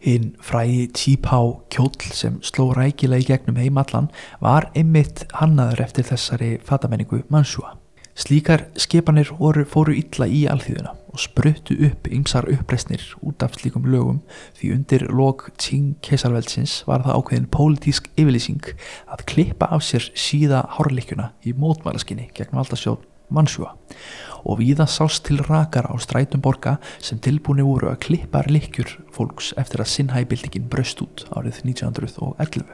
Hinn 0.05 0.35
frægi 0.45 0.87
típá 0.93 1.39
kjóll 1.73 2.13
sem 2.13 2.37
sló 2.45 2.69
rækilega 2.77 3.25
í 3.25 3.31
gegnum 3.31 3.59
heimallan 3.61 4.11
var 4.45 4.69
einmitt 4.77 5.25
hannaður 5.41 5.83
eftir 5.87 6.07
þessari 6.11 6.53
fatamenningu 6.65 7.23
mannsjúa. 7.33 7.75
Slíkar 8.17 8.63
skipanir 8.81 9.29
voru, 9.37 9.67
fóru 9.69 9.93
illa 9.93 10.25
í 10.25 10.47
alþýðuna 10.49 10.95
og 11.13 11.21
spruttu 11.21 11.75
upp 11.89 12.09
ymsar 12.09 12.49
uppreysnir 12.49 13.03
út 13.21 13.45
af 13.45 13.59
slíkum 13.59 13.85
lögum 13.93 14.23
því 14.57 14.71
undir 14.77 15.05
lok 15.13 15.51
Tsing 15.57 15.99
keisarveldsins 16.05 16.79
var 16.89 17.05
það 17.05 17.19
ákveðin 17.19 17.51
pólitísk 17.53 18.09
yfirlýsing 18.17 18.73
að 19.13 19.27
klippa 19.29 19.69
af 19.69 19.85
sér 19.85 20.09
síða 20.17 20.65
hárleikjuna 20.79 21.35
í 21.45 21.53
mótmælaskinni 21.61 22.31
gegn 22.37 22.57
valdasjóð 22.57 23.05
mannsjúa 23.29 23.75
og 24.47 24.61
viða 24.61 24.87
sást 24.87 25.27
til 25.27 25.43
rakar 25.43 25.91
á 25.91 25.95
strætum 25.99 26.43
borga 26.45 26.77
sem 27.03 27.19
tilbúinu 27.19 27.67
voru 27.67 27.91
að 27.91 28.03
klippa 28.07 28.45
leikjur 28.47 28.99
fólks 29.15 29.53
eftir 29.59 29.83
að 29.83 29.93
sinnhæbildingin 29.97 30.69
bröst 30.71 31.03
út 31.03 31.27
árið 31.35 31.65
1911. 31.67 32.67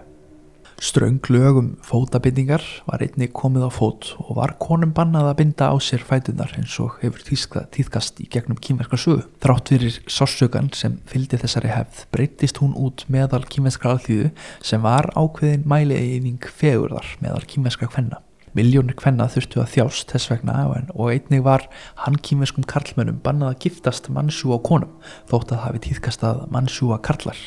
Ströng 0.83 1.21
lögum 1.31 1.77
fótabindingar 1.87 2.63
var 2.89 3.05
einni 3.05 3.29
komið 3.31 3.69
á 3.69 3.71
fót 3.71 4.09
og 4.19 4.33
var 4.41 4.57
konum 4.59 4.91
bannað 4.97 5.29
að 5.31 5.37
binda 5.39 5.69
á 5.71 5.79
sér 5.79 6.03
fætunar 6.03 6.51
eins 6.59 6.75
og 6.83 6.97
hefur 7.05 7.23
tíska, 7.23 7.63
tíðkast 7.71 8.19
í 8.19 8.27
gegnum 8.27 8.59
kýmverska 8.59 8.99
sögu. 8.99 9.29
Þrátt 9.39 9.71
fyrir 9.71 10.01
sársökan 10.11 10.73
sem 10.75 10.99
fylgdi 11.07 11.39
þessari 11.39 11.71
hefð 11.71 12.03
breytist 12.11 12.59
hún 12.59 12.75
út 12.75 13.07
meðal 13.07 13.45
kýmverska 13.47 13.95
alþýðu 13.95 14.35
sem 14.59 14.83
var 14.83 15.13
ákveðin 15.15 15.63
mælieining 15.71 16.51
fegurðar 16.51 17.15
meðal 17.23 17.47
kýmverska 17.47 17.87
kvenna. 17.87 18.19
Miljónir 18.53 18.93
kvenna 19.01 19.25
þurftu 19.33 19.63
að 19.63 19.71
þjást 19.73 20.11
þess 20.13 20.29
vegna 20.29 20.57
og 20.93 21.07
einnig 21.09 21.41
var 21.47 21.63
hann 22.03 22.19
kýmverskum 22.21 22.67
karlmönnum 22.69 23.23
bannað 23.25 23.55
að 23.55 23.63
giftast 23.65 24.11
mannsjú 24.13 24.53
á 24.53 24.59
konum 24.61 24.93
þótt 25.31 25.55
að 25.57 25.63
hafi 25.65 25.81
tíðkast 25.87 26.27
að 26.29 26.43
mannsjú 26.53 26.91
að 26.93 27.01
karlar 27.09 27.41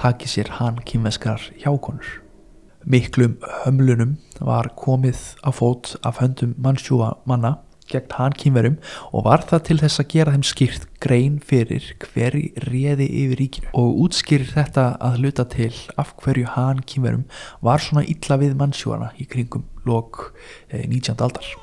taki 0.00 0.30
sér 0.32 0.54
hann 0.56 0.80
kýmverskar 0.88 1.44
hjákonur. 1.60 2.08
Miklum 2.88 3.36
hömlunum 3.66 4.16
var 4.40 4.70
komið 4.80 5.20
á 5.44 5.52
fót 5.52 5.96
af 6.06 6.22
höndum 6.22 6.56
mannsjúa 6.56 7.18
manna 7.28 7.58
gegn 7.90 8.16
hann 8.18 8.36
kýmverum 8.36 8.78
og 9.12 9.26
var 9.26 9.44
það 9.50 9.64
til 9.68 9.78
þess 9.82 10.02
að 10.02 10.10
gera 10.14 10.34
þeim 10.36 10.46
skýrt 10.50 10.88
grein 11.02 11.36
fyrir 11.44 11.90
hveri 12.06 12.46
réði 12.66 13.10
yfir 13.24 13.42
ríkinu 13.42 13.74
og 13.78 14.00
útskýrir 14.06 14.50
þetta 14.54 14.88
að 15.10 15.20
luta 15.26 15.46
til 15.56 15.72
af 16.00 16.16
hverju 16.22 16.48
hann 16.56 16.82
kýmverum 16.86 17.28
var 17.66 17.84
svona 17.84 18.06
illa 18.06 18.40
við 18.42 18.58
mannsjúana 18.58 19.12
í 19.20 19.28
kringum 19.30 19.68
lok 19.86 20.32
19. 20.72 21.14
Eh, 21.14 21.22
aldar. 21.22 21.54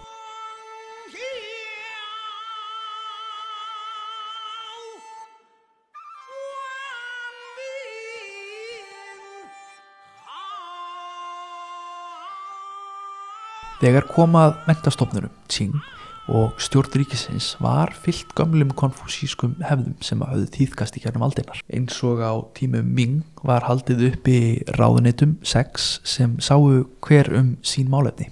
Þegar 13.83 14.05
komað 14.07 14.53
mentastofnurum 14.63 15.31
Tsing 15.51 15.73
og 16.31 16.55
stjórnríkisins 16.61 17.57
var 17.63 17.91
fyllt 18.05 18.31
gamlum 18.37 18.71
konfúsískum 18.79 19.57
hefðum 19.65 19.97
sem 20.03 20.21
að 20.23 20.31
hafðu 20.31 20.47
týðkast 20.55 20.97
í 20.97 21.03
kærnum 21.03 21.25
aldeinar. 21.27 21.59
Eins 21.67 21.99
og 22.05 22.23
á 22.23 22.33
tímu 22.55 22.83
Ming 22.85 23.23
var 23.43 23.67
haldið 23.67 24.07
uppi 24.11 24.37
ráðunitum 24.77 25.35
sex 25.43 25.99
sem 26.07 26.37
sáu 26.39 26.85
hver 27.03 27.31
um 27.35 27.53
sín 27.65 27.91
málefni. 27.91 28.29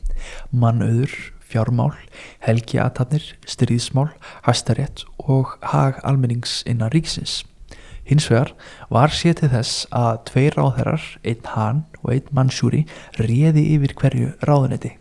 Mannauður, 0.56 1.12
fjármál, 1.52 1.94
helgiatatnir, 2.46 3.34
stríðsmál, 3.44 4.12
hæstarétt 4.48 5.04
og 5.20 5.58
hag 5.74 6.00
almennings 6.08 6.62
innan 6.64 6.94
ríkisins. 6.94 7.42
Hins 8.08 8.26
vegar 8.32 8.56
var 8.92 9.14
sétið 9.14 9.54
þess 9.58 9.84
að 9.96 10.24
tveir 10.32 10.58
ráðherrar, 10.58 11.04
einn 11.28 11.54
hann 11.54 11.86
og 12.02 12.16
einn 12.16 12.34
mannsjúri 12.36 12.86
réði 13.20 13.68
yfir 13.76 13.96
hverju 14.00 14.34
ráðuniti. 14.48 14.96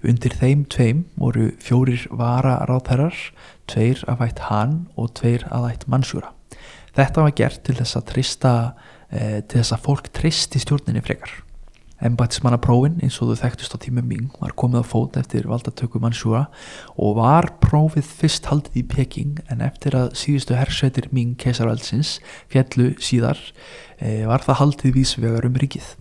Undir 0.00 0.32
þeim 0.32 0.64
tveim 0.72 1.04
voru 1.20 1.50
fjórir 1.60 2.06
vara 2.16 2.58
ráðherrar, 2.68 3.16
tveir 3.68 4.00
af 4.08 4.22
ætt 4.24 4.46
hann 4.48 4.86
og 4.96 5.12
tveir 5.18 5.44
af 5.52 5.68
ætt 5.68 5.86
mannsjúra. 5.92 6.32
Þetta 6.96 7.26
var 7.26 7.36
gert 7.36 7.62
til 7.64 7.76
þess 7.76 7.98
að 8.00 8.08
trista, 8.14 8.74
eh, 9.10 9.40
til 9.42 9.60
þess 9.60 9.76
að 9.76 9.84
fólk 9.84 10.12
tristi 10.16 10.58
stjórninni 10.58 11.04
frekar. 11.04 11.30
Embætismannaprófin 12.00 12.96
eins 13.04 13.18
og 13.20 13.28
þau 13.28 13.42
þekktust 13.42 13.74
á 13.76 13.78
tímum 13.82 14.06
Ming 14.08 14.30
var 14.40 14.54
komið 14.56 14.80
á 14.80 14.84
fót 14.88 15.18
eftir 15.20 15.44
valdatöku 15.44 16.00
mannsjúra 16.00 16.46
og 16.96 17.18
var 17.20 17.50
prófið 17.60 18.08
fyrst 18.08 18.48
haldið 18.48 18.80
í 18.80 18.84
Peking 18.88 19.42
en 19.52 19.60
eftir 19.60 19.92
að 19.98 20.14
síðustu 20.16 20.56
hersveitir 20.56 21.10
Ming 21.12 21.36
keisarvaldsins 21.36 22.18
fjallu 22.48 22.94
síðar 23.04 23.36
eh, 24.00 24.24
var 24.24 24.40
það 24.40 24.62
haldið 24.62 24.96
vísvegar 24.96 25.44
um 25.44 25.60
ríkið. 25.60 25.92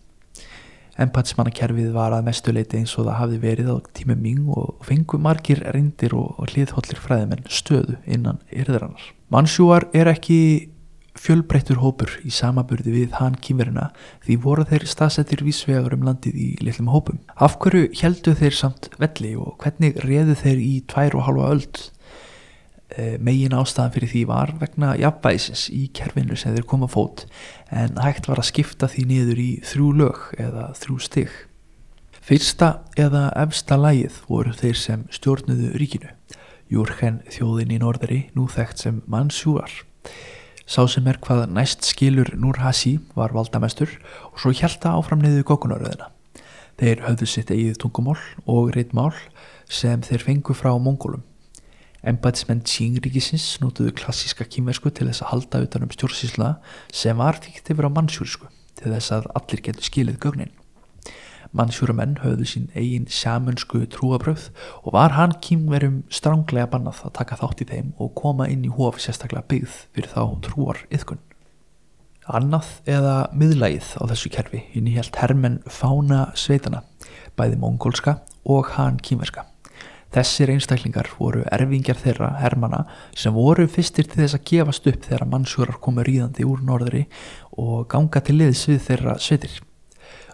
Empatismannakerfið 0.99 1.93
var 1.95 2.15
að 2.15 2.25
mestuleiti 2.27 2.79
eins 2.79 2.95
og 2.97 3.07
það 3.07 3.19
hafði 3.19 3.39
verið 3.43 3.69
á 3.71 3.75
tímum 3.95 4.19
ming 4.23 4.49
og 4.51 4.83
fengu 4.88 5.19
margir 5.21 5.62
reyndir 5.75 6.15
og, 6.17 6.35
hliðhóllir 6.51 6.99
fræðimenn 6.99 7.47
stöðu 7.47 7.95
innan 8.05 8.41
yrðarannar. 8.51 9.13
Mansjúar 9.31 9.88
er 9.95 10.12
ekki 10.12 10.39
fjölbreyttur 11.19 11.79
hópur 11.83 12.12
í 12.23 12.31
samaburði 12.33 12.93
við 12.93 13.15
hann 13.19 13.38
kýmverina 13.43 13.89
því 14.25 14.38
voru 14.43 14.65
þeir 14.69 14.85
staðsettir 14.89 15.43
vísvegar 15.45 15.95
um 15.95 16.05
landið 16.07 16.38
í 16.39 16.49
litlum 16.63 16.91
hópum. 16.93 17.19
Af 17.35 17.57
hverju 17.63 17.89
heldu 18.01 18.35
þeir 18.39 18.55
samt 18.55 18.89
velli 19.01 19.35
og 19.39 19.57
hvernig 19.63 19.99
reðu 20.05 20.38
þeir 20.39 20.62
í 20.63 20.73
tvær 20.89 21.19
og 21.19 21.25
halva 21.27 21.49
öld? 21.55 21.81
Eh, 22.99 23.15
megin 23.21 23.53
ástæðan 23.55 23.93
fyrir 23.93 24.09
því 24.12 24.21
var 24.27 24.49
vegna 24.59 24.89
jafnbæsins 24.99 25.67
í 25.71 25.85
kerfinu 25.95 26.35
sem 26.35 26.55
þeir 26.55 26.65
koma 26.67 26.88
fót 26.91 27.21
en 27.71 27.95
hægt 28.01 28.27
var 28.27 28.41
að 28.41 28.49
skipta 28.49 28.89
því 28.91 29.03
niður 29.07 29.39
í 29.39 29.51
þrjú 29.69 29.91
lög 30.01 30.17
eða 30.41 30.65
þrjú 30.75 30.97
stygg. 31.05 31.35
Fyrsta 32.19 32.69
eða 32.99 33.29
efsta 33.39 33.77
lægið 33.79 34.17
voru 34.27 34.51
þeir 34.57 34.81
sem 34.81 35.05
stjórnuðu 35.15 35.71
ríkinu. 35.79 36.12
Júrhen 36.67 37.21
þjóðin 37.31 37.71
í 37.77 37.79
norðari 37.85 38.19
nú 38.35 38.49
þekkt 38.51 38.83
sem 38.83 38.99
mannsjúar. 39.07 39.71
Sá 40.67 40.83
sem 40.91 41.07
er 41.07 41.21
hvað 41.23 41.47
næst 41.55 41.88
skilur 41.88 42.33
Núrhasi 42.35 42.97
var 43.15 43.31
valdamestur 43.38 43.95
og 44.27 44.43
svo 44.43 44.51
hjælta 44.51 44.91
áfram 44.97 45.23
niður 45.23 45.47
gókunaröðina. 45.53 46.12
Þeir 46.81 47.07
höfðu 47.07 47.31
sitt 47.31 47.55
eigið 47.55 47.79
tungumál 47.79 48.19
og 48.43 48.73
reitmál 48.75 49.13
sem 49.69 50.03
þeir 50.03 50.27
fengu 50.27 50.57
frá 50.57 50.73
mongólum. 50.75 51.28
Embætismenn 52.07 52.62
Tsingríkisins 52.63 53.57
notuðu 53.59 53.91
klassíska 53.99 54.45
kýmversku 54.47 54.91
til 54.95 55.09
þess 55.09 55.25
að 55.25 55.31
halda 55.33 55.59
utanum 55.65 55.91
stjórnsísla 55.91 56.53
sem 56.95 57.19
var 57.19 57.41
þýgt 57.43 57.73
yfir 57.73 57.89
á 57.91 57.91
mannsjúrisku 57.91 58.47
til 58.79 58.93
þess 58.93 59.12
að 59.17 59.27
allir 59.35 59.63
getur 59.65 59.83
skilið 59.83 60.19
gögnin. 60.23 60.53
Mannsjúramenn 61.51 62.19
höfðu 62.23 62.47
sín 62.47 62.69
eigin 62.77 63.09
sjámönsku 63.12 63.81
trúabröð 63.91 64.47
og 64.85 64.93
var 64.95 65.17
hann 65.17 65.35
kýmverum 65.43 66.03
stránglega 66.13 66.69
bannað 66.71 67.03
að 67.09 67.15
taka 67.19 67.39
þátt 67.41 67.65
í 67.65 67.69
þeim 67.73 67.91
og 67.97 68.13
koma 68.15 68.47
inn 68.47 68.63
í 68.63 68.71
hófi 68.71 69.03
sérstaklega 69.03 69.49
byggð 69.51 69.77
fyrir 69.91 70.13
þá 70.13 70.23
trúar 70.45 70.83
yðkun. 70.93 71.19
Annað 72.29 72.71
eða 72.88 73.15
miðlægið 73.33 73.95
á 73.99 74.03
þessu 74.13 74.31
kerfi 74.31 74.63
hinn 74.71 74.88
í 74.88 74.95
helt 74.95 75.19
hermenn 75.19 75.63
fána 75.67 76.29
sveitana, 76.38 76.85
bæði 77.35 77.59
mongólska 77.59 78.21
og 78.45 78.77
hann 78.77 79.01
kýmverska. 79.01 79.49
Þessir 80.09 80.49
einstaklingar 80.49 81.05
voru 81.19 81.43
erfingjar 81.53 81.99
þeirra, 82.01 82.31
hermana, 82.41 82.79
sem 83.13 83.33
voru 83.35 83.67
fyrstir 83.69 84.07
til 84.09 84.23
þess 84.23 84.39
að 84.39 84.45
gefast 84.49 84.87
upp 84.89 85.03
þegar 85.05 85.25
mannsjórar 85.29 85.77
komu 85.83 86.01
ríðandi 86.05 86.45
úr 86.49 86.63
norðri 86.65 87.03
og 87.61 87.83
ganga 87.91 88.21
til 88.25 88.39
liðs 88.39 88.63
við 88.71 88.79
þeirra 88.87 89.19
svetir. 89.21 89.59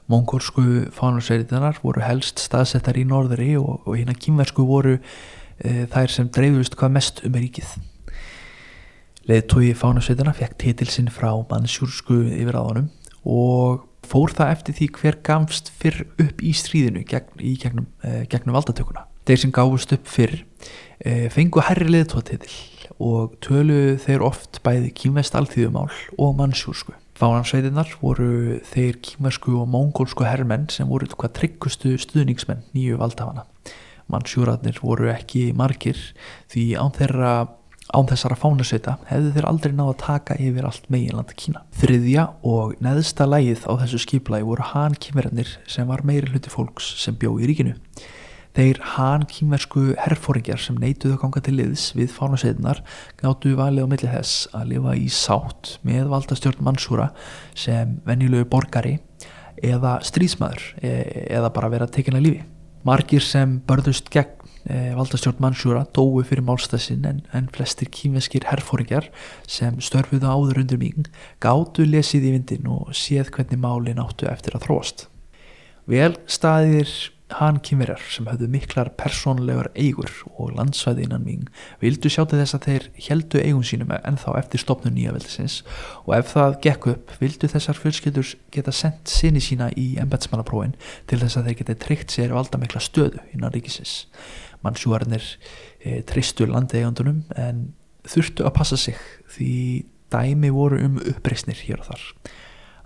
Mongólsku 0.07 0.63
fánarsveitinar 0.95 1.81
voru 1.83 2.03
helst 2.05 2.39
staðsettar 2.39 2.95
í 2.95 3.03
norðri 3.09 3.55
og, 3.59 3.81
og 3.83 3.97
hérna 3.97 4.15
kýmversku 4.15 4.63
voru 4.69 4.93
e, 4.95 5.83
þær 5.91 6.13
sem 6.13 6.29
dreifust 6.31 6.77
hvað 6.79 6.93
mest 6.95 7.19
um 7.27 7.35
ríkið. 7.35 7.73
Leðtói 9.27 9.73
fánarsveitina 9.75 10.35
fekk 10.37 10.55
titilsinn 10.61 11.09
frá 11.11 11.33
mannsjúrsku 11.49 12.21
yfir 12.29 12.61
aðanum 12.61 12.87
og 13.27 13.83
fór 14.07 14.31
það 14.37 14.53
eftir 14.53 14.79
því 14.79 14.89
hver 15.01 15.19
gamst 15.25 15.73
fyrr 15.81 16.05
upp 16.21 16.45
í 16.45 16.53
stríðinu 16.55 17.03
gegn, 17.09 17.43
í 17.43 17.57
gegnum, 17.59 17.89
e, 18.05 18.23
gegnum 18.31 18.55
valdatökuna 18.55 19.09
þeir 19.25 19.41
sem 19.41 19.53
gáðust 19.55 19.95
upp 19.95 20.09
fyrr 20.09 20.37
e, 20.99 21.29
fengu 21.33 21.63
herri 21.65 21.89
leðtótitil 21.91 22.51
og 23.01 23.35
tölu 23.43 23.97
þeir 24.01 24.23
oft 24.23 24.61
bæði 24.65 24.93
kýmvest 24.95 25.35
alþýðumál 25.35 25.89
og 26.21 26.37
mannsjúrsku. 26.37 26.93
Fánansveitinnar 27.15 27.93
voru 28.01 28.59
þeir 28.71 28.99
kýmversku 29.03 29.55
og 29.61 29.69
mongólsku 29.71 30.27
herrmenn 30.27 30.69
sem 30.71 30.87
voru 30.87 31.07
hvað 31.11 31.35
tryggustu 31.39 31.95
stuðningsmenn 31.99 32.65
nýju 32.75 32.99
valdhafana. 32.99 33.45
Mannsjúratnir 34.11 34.79
voru 34.83 35.09
ekki 35.13 35.49
margir 35.57 35.99
því 36.51 36.73
án 36.79 36.93
þeirra 36.95 37.35
Án 37.93 38.07
þessara 38.09 38.35
fánasveita 38.39 38.95
hefðu 39.11 39.31
þeir 39.35 39.45
aldrei 39.45 39.73
náða 39.75 39.91
að 39.91 39.99
taka 40.01 40.35
yfir 40.41 40.65
allt 40.65 40.87
meginland 40.89 41.29
Kína. 41.37 41.61
Þriðja 41.77 42.23
og 42.49 42.73
neðsta 42.81 43.27
lægið 43.29 43.67
á 43.69 43.71
þessu 43.83 43.99
skiplagi 44.01 44.47
voru 44.47 44.65
Han 44.71 44.97
kýmverðnir 44.97 45.51
sem 45.69 45.85
var 45.87 46.01
meiri 46.07 46.31
hluti 46.31 46.49
fólks 46.49 46.87
sem 47.03 47.15
bjó 47.21 47.35
í 47.37 47.45
ríkinu. 47.51 47.75
Þeir 48.55 48.77
Han 48.93 49.25
kýmversku 49.27 49.81
herrfóringjar 49.99 50.61
sem 50.63 50.77
neituðu 50.79 51.17
að 51.17 51.21
ganga 51.25 51.41
til 51.43 51.55
liðs 51.57 51.89
við 51.97 52.13
fánasveitinar 52.15 52.79
gáttu 53.19 53.51
valið 53.57 53.83
á 53.83 53.91
milli 53.91 54.11
þess 54.13 54.45
að 54.55 54.69
lifa 54.69 54.93
í 54.95 55.09
sátt 55.11 55.73
með 55.83 56.07
valdastjórn 56.13 56.63
Mansúra 56.63 57.09
sem 57.51 57.97
venjulegu 58.07 58.47
borgari 58.53 58.93
eða 59.59 59.97
strísmaður 60.07 60.69
e, 60.79 60.91
eða 61.35 61.49
bara 61.55 61.71
vera 61.73 61.87
tekinna 61.91 62.21
lífi. 62.23 62.45
Margir 62.87 63.23
sem 63.25 63.57
börðust 63.67 64.07
gegn 64.13 64.47
e, 64.63 64.93
valdastjórn 64.95 65.41
Mansúra 65.43 65.81
dói 65.91 66.23
fyrir 66.23 66.45
málstæðsinn 66.47 67.03
en, 67.09 67.19
en 67.35 67.49
flestir 67.51 67.89
kýmveskir 67.91 68.47
herrfóringjar 68.47 69.09
sem 69.51 69.81
störfuðu 69.83 70.31
áður 70.31 70.61
undir 70.63 70.79
ming 70.79 71.09
gáttu 71.43 71.83
lesið 71.89 72.29
í 72.29 72.31
vindin 72.37 72.71
og 72.71 72.95
séð 72.95 73.33
hvernig 73.35 73.59
málin 73.59 73.99
áttu 73.99 74.31
eftir 74.31 74.55
að 74.55 74.69
þróast. 74.69 75.05
Vel 75.91 76.13
staðir 76.31 76.87
hann 77.35 77.57
kýmverjar 77.63 78.01
sem 78.13 78.27
höfðu 78.29 78.47
miklar 78.51 78.89
persónlegar 78.99 79.67
eigur 79.75 80.11
og 80.37 80.53
landsvæði 80.55 81.05
innan 81.07 81.25
ming 81.25 81.49
vildu 81.81 82.11
sjá 82.11 82.23
til 82.23 82.39
þess 82.39 82.55
að 82.57 82.67
þeir 82.67 82.85
heldu 83.07 83.41
eigum 83.41 83.65
sínum 83.67 83.91
en 83.97 84.19
þá 84.21 84.27
eftir 84.39 84.63
stopnu 84.63 84.91
nýja 84.93 85.15
veldisins 85.15 85.57
og 86.05 86.13
ef 86.19 86.31
það 86.31 86.57
gekk 86.65 86.87
upp 86.93 87.15
vildu 87.19 87.49
þessar 87.51 87.79
fjölskyldur 87.81 88.31
geta 88.55 88.73
sendt 88.75 89.11
sinni 89.11 89.43
sína 89.43 89.71
í 89.75 89.87
embetsmannaprófin 90.01 90.77
til 91.09 91.19
þess 91.23 91.39
að 91.41 91.49
þeir 91.49 91.59
geta 91.61 91.77
tryggt 91.85 92.15
sér 92.15 92.35
valda 92.35 92.61
mikla 92.61 92.83
stöðu 92.83 93.23
innan 93.35 93.53
ríkisins. 93.55 94.05
Mannsjúarnir 94.63 95.25
e, 95.83 96.01
tristu 96.07 96.47
landeigandunum 96.49 97.25
en 97.35 97.67
þurftu 98.07 98.47
að 98.47 98.55
passa 98.61 98.79
sig 98.79 98.97
því 99.35 99.53
dæmi 100.13 100.53
voru 100.53 100.79
um 100.85 100.99
uppreysnir 101.03 101.59
hér 101.65 101.83
og 101.83 101.91
þar 101.91 102.09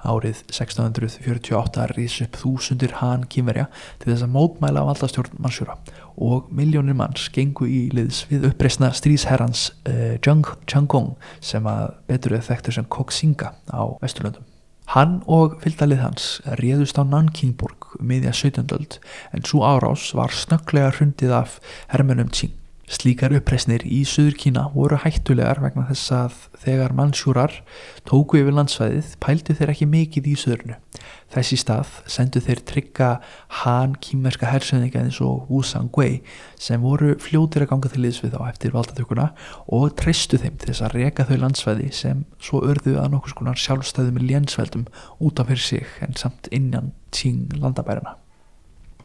Árið 0.07 0.43
1648 0.47 1.87
rýðs 1.95 2.19
upp 2.25 2.37
þúsundir 2.39 2.93
hann 3.01 3.25
kýmverja 3.31 3.65
til 3.99 4.13
þess 4.13 4.25
að 4.27 4.35
mótmæla 4.35 4.85
valdastjórn 4.87 5.39
mannsjúra 5.43 5.75
og 6.19 6.51
miljónir 6.55 6.97
manns 6.99 7.29
gengu 7.35 7.67
í 7.67 7.81
liðs 7.95 8.25
við 8.29 8.49
uppreysna 8.51 8.91
stríðsherrans 8.95 9.69
uh, 9.87 10.15
Zhang 10.23 10.87
Gong 10.91 11.15
sem 11.43 11.67
að 11.67 11.97
betur 12.11 12.37
eða 12.37 12.49
þekktur 12.51 12.79
sem 12.79 12.87
Koksinga 12.91 13.53
á 13.71 13.83
Vesturlöndum. 14.03 14.47
Hann 14.89 15.19
og 15.29 15.59
fylgdalið 15.61 15.99
hans 16.01 16.29
réðust 16.57 16.97
á 16.97 17.05
Nankingborg 17.05 17.91
miðja 18.01 18.33
17. 18.33 18.71
öld 18.73 18.97
en 19.35 19.45
svo 19.45 19.61
árás 19.61 20.09
var 20.17 20.33
snögglega 20.33 20.95
hrundið 20.95 21.35
af 21.43 21.59
hermunum 21.93 22.31
Qing. 22.33 22.58
Slíkar 22.89 23.35
uppreysnir 23.37 23.83
í 23.85 23.99
Suður 24.09 24.33
Kína 24.41 24.63
voru 24.73 24.97
hættulegar 24.97 25.59
vegna 25.61 25.83
þess 25.91 26.09
að 26.15 26.37
þegar 26.63 26.93
mannsjúrar 26.97 27.51
tóku 28.09 28.39
yfir 28.39 28.55
landsvæðið 28.57 29.11
pældu 29.21 29.53
þeir 29.59 29.71
ekki 29.75 29.87
mikið 29.91 30.29
í 30.31 30.33
Suðurnu. 30.41 30.77
Þessi 31.29 31.59
stað 31.61 31.91
sendu 32.09 32.41
þeir 32.41 32.63
trygga 32.65 33.09
Han 33.59 33.93
kýmverska 34.01 34.49
hersöðninga 34.49 35.03
eins 35.03 35.19
og 35.21 35.51
Wu 35.53 35.61
Sang-wei 35.61 36.23
sem 36.57 36.81
voru 36.81 37.11
fljótir 37.21 37.67
að 37.67 37.75
ganga 37.75 37.91
til 37.93 38.01
liðs 38.07 38.23
við 38.23 38.33
þá 38.33 38.41
eftir 38.47 38.73
valdatökuna 38.73 39.27
og 39.77 39.93
treystu 39.99 40.39
þeim 40.41 40.57
til 40.57 40.71
þess 40.71 40.85
að 40.87 40.95
reka 40.97 41.27
þau 41.29 41.35
landsvæði 41.43 41.91
sem 41.93 42.23
svo 42.41 42.63
örðu 42.71 42.95
að 42.97 43.13
nokkus 43.13 43.37
konar 43.37 43.61
sjálfstæðum 43.61 44.17
í 44.23 44.31
lénsveldum 44.31 44.89
út 45.21 45.43
af 45.43 45.53
fyrir 45.53 45.67
sig 45.67 45.93
en 46.01 46.17
samt 46.17 46.49
innan 46.49 46.89
Qing 47.13 47.53
landabærana. 47.61 48.17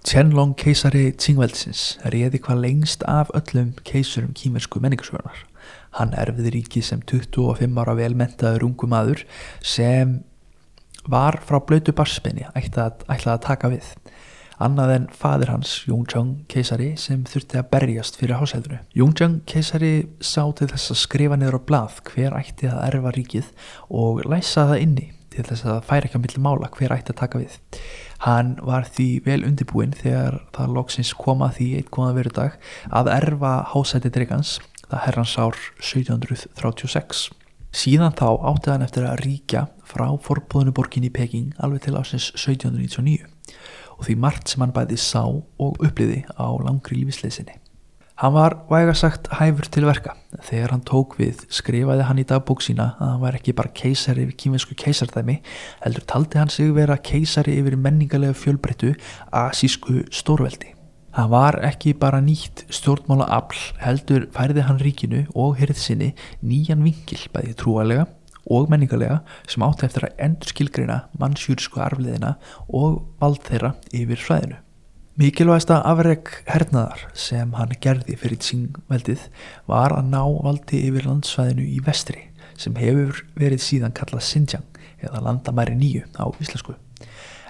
Tianlong 0.04 0.50
keisari 0.60 1.14
Tsingveldsins 1.16 1.94
réði 2.12 2.36
hvað 2.44 2.58
lengst 2.60 3.04
af 3.08 3.30
öllum 3.32 3.70
keisurum 3.88 4.34
kýmersku 4.36 4.82
menningarsvörnar. 4.84 5.38
Hann 5.96 6.12
erfiði 6.20 6.52
ríkið 6.58 6.84
sem 6.84 7.00
25 7.08 7.80
ára 7.80 7.94
velmentaður 7.96 8.66
ungu 8.66 8.90
maður 8.92 9.22
sem 9.64 10.18
var 11.08 11.40
frá 11.48 11.56
blötu 11.64 11.96
barspenni 11.96 12.44
ætlað 12.52 13.08
að 13.16 13.40
taka 13.48 13.72
við. 13.72 13.88
Annað 14.60 14.94
en 14.98 15.08
fadir 15.08 15.54
hans, 15.54 15.72
Yongchang 15.88 16.44
keisari, 16.52 16.92
sem 17.00 17.24
þurfti 17.24 17.62
að 17.62 17.72
berjast 17.72 18.20
fyrir 18.20 18.36
hásæðinu. 18.42 18.84
Yongchang 19.00 19.40
keisari 19.48 19.94
sá 20.20 20.44
til 20.52 20.68
þess 20.68 20.92
að 20.92 21.00
skrifa 21.00 21.40
niður 21.40 21.62
á 21.64 21.66
blað 21.72 22.04
hver 22.12 22.36
ætti 22.44 22.68
að 22.68 22.84
erfa 22.92 23.16
ríkið 23.16 23.52
og 23.88 24.20
læsa 24.28 24.68
það 24.68 24.84
inni 24.84 25.10
til 25.34 25.44
þess 25.48 25.66
að 25.68 25.80
færa 25.88 26.08
ekki 26.08 26.20
á 26.20 26.24
milli 26.24 26.42
mála 26.42 26.70
hver 26.74 26.94
ætti 26.94 27.14
að 27.14 27.20
taka 27.20 27.40
við. 27.42 27.56
Hann 28.24 28.54
var 28.64 28.86
því 28.88 29.08
vel 29.26 29.40
undirbúinn 29.46 29.96
þegar 29.98 30.40
það 30.56 30.74
loksins 30.78 31.14
koma 31.18 31.50
því 31.54 31.70
eitt 31.78 31.90
góða 31.94 32.16
veru 32.18 32.34
dag 32.34 32.58
að 32.90 33.10
erfa 33.14 33.54
hásæti 33.72 34.12
dregans, 34.14 34.58
það 34.88 35.04
herrans 35.08 35.34
ár 35.40 35.58
1736. 35.82 37.24
Síðan 37.74 38.14
þá 38.14 38.28
átti 38.52 38.70
hann 38.70 38.86
eftir 38.86 39.08
að 39.10 39.20
ríkja 39.24 39.66
frá 39.82 40.06
forbúðinu 40.22 40.74
borgin 40.76 41.08
í 41.08 41.12
Peking 41.12 41.50
alveg 41.58 41.88
til 41.88 41.96
ásins 41.98 42.30
1799 42.38 43.26
og 43.98 44.06
því 44.06 44.16
margt 44.22 44.50
sem 44.50 44.62
hann 44.62 44.74
bæði 44.74 44.98
sá 44.98 45.22
og 45.26 45.82
uppliði 45.82 46.22
á 46.38 46.46
langri 46.62 47.00
lífisleysinni. 47.00 47.63
Hann 48.14 48.30
var 48.30 48.54
vægasagt 48.70 49.26
hæfur 49.40 49.66
til 49.74 49.88
verka. 49.88 50.12
Þegar 50.46 50.70
hann 50.70 50.82
tók 50.86 51.16
við 51.18 51.40
skrifaði 51.50 52.04
hann 52.06 52.20
í 52.22 52.24
dagbók 52.30 52.60
sína 52.62 52.92
að 52.92 53.08
hann 53.10 53.22
var 53.24 53.34
ekki 53.34 53.54
bara 53.58 53.72
keisari 53.74 54.22
yfir 54.22 54.36
kýminsku 54.38 54.76
keisardæmi 54.78 55.40
heldur 55.82 56.04
taldi 56.12 56.38
hann 56.38 56.52
sig 56.54 56.70
vera 56.76 56.94
keisari 56.94 57.56
yfir 57.58 57.74
menningarlega 57.74 58.36
fjölbreyttu 58.38 58.92
asísku 59.34 60.04
stórveldi. 60.14 60.70
Hann 61.18 61.32
var 61.32 61.58
ekki 61.66 61.96
bara 61.98 62.22
nýtt 62.22 62.62
stjórnmála 62.70 63.26
afl 63.34 63.58
heldur 63.82 64.28
færði 64.36 64.62
hann 64.68 64.78
ríkinu 64.78 65.24
og 65.34 65.58
hyrð 65.58 65.82
sinni 65.82 66.12
nýjan 66.38 66.86
vingil 66.86 67.24
bæði 67.34 67.56
trúalega 67.58 68.06
og 68.46 68.70
menningarlega 68.70 69.24
sem 69.50 69.66
átti 69.66 69.88
eftir 69.88 70.06
að 70.06 70.22
endur 70.28 70.54
skilgreina 70.54 71.00
mannsjúrisku 71.18 71.82
arfliðina 71.82 72.36
og 72.70 73.02
vald 73.18 73.42
þeirra 73.50 73.74
yfir 73.90 74.22
fræðinu. 74.22 74.63
Mikilvægsta 75.14 75.76
afreg 75.86 76.26
hernaðar 76.50 77.04
sem 77.14 77.52
hann 77.54 77.70
gerði 77.78 78.16
fyrir 78.18 78.40
tsingveldið 78.42 79.20
var 79.70 79.92
að 79.94 80.08
ná 80.10 80.24
valdi 80.42 80.80
yfir 80.88 81.06
landsvæðinu 81.06 81.66
í 81.70 81.76
vestri 81.86 82.24
sem 82.58 82.74
hefur 82.80 83.20
verið 83.38 83.62
síðan 83.62 83.94
kallað 83.94 84.24
Xinjiang 84.26 84.80
eða 85.06 85.22
landamæri 85.22 85.76
nýju 85.78 86.02
á 86.18 86.26
íslensku. 86.42 86.74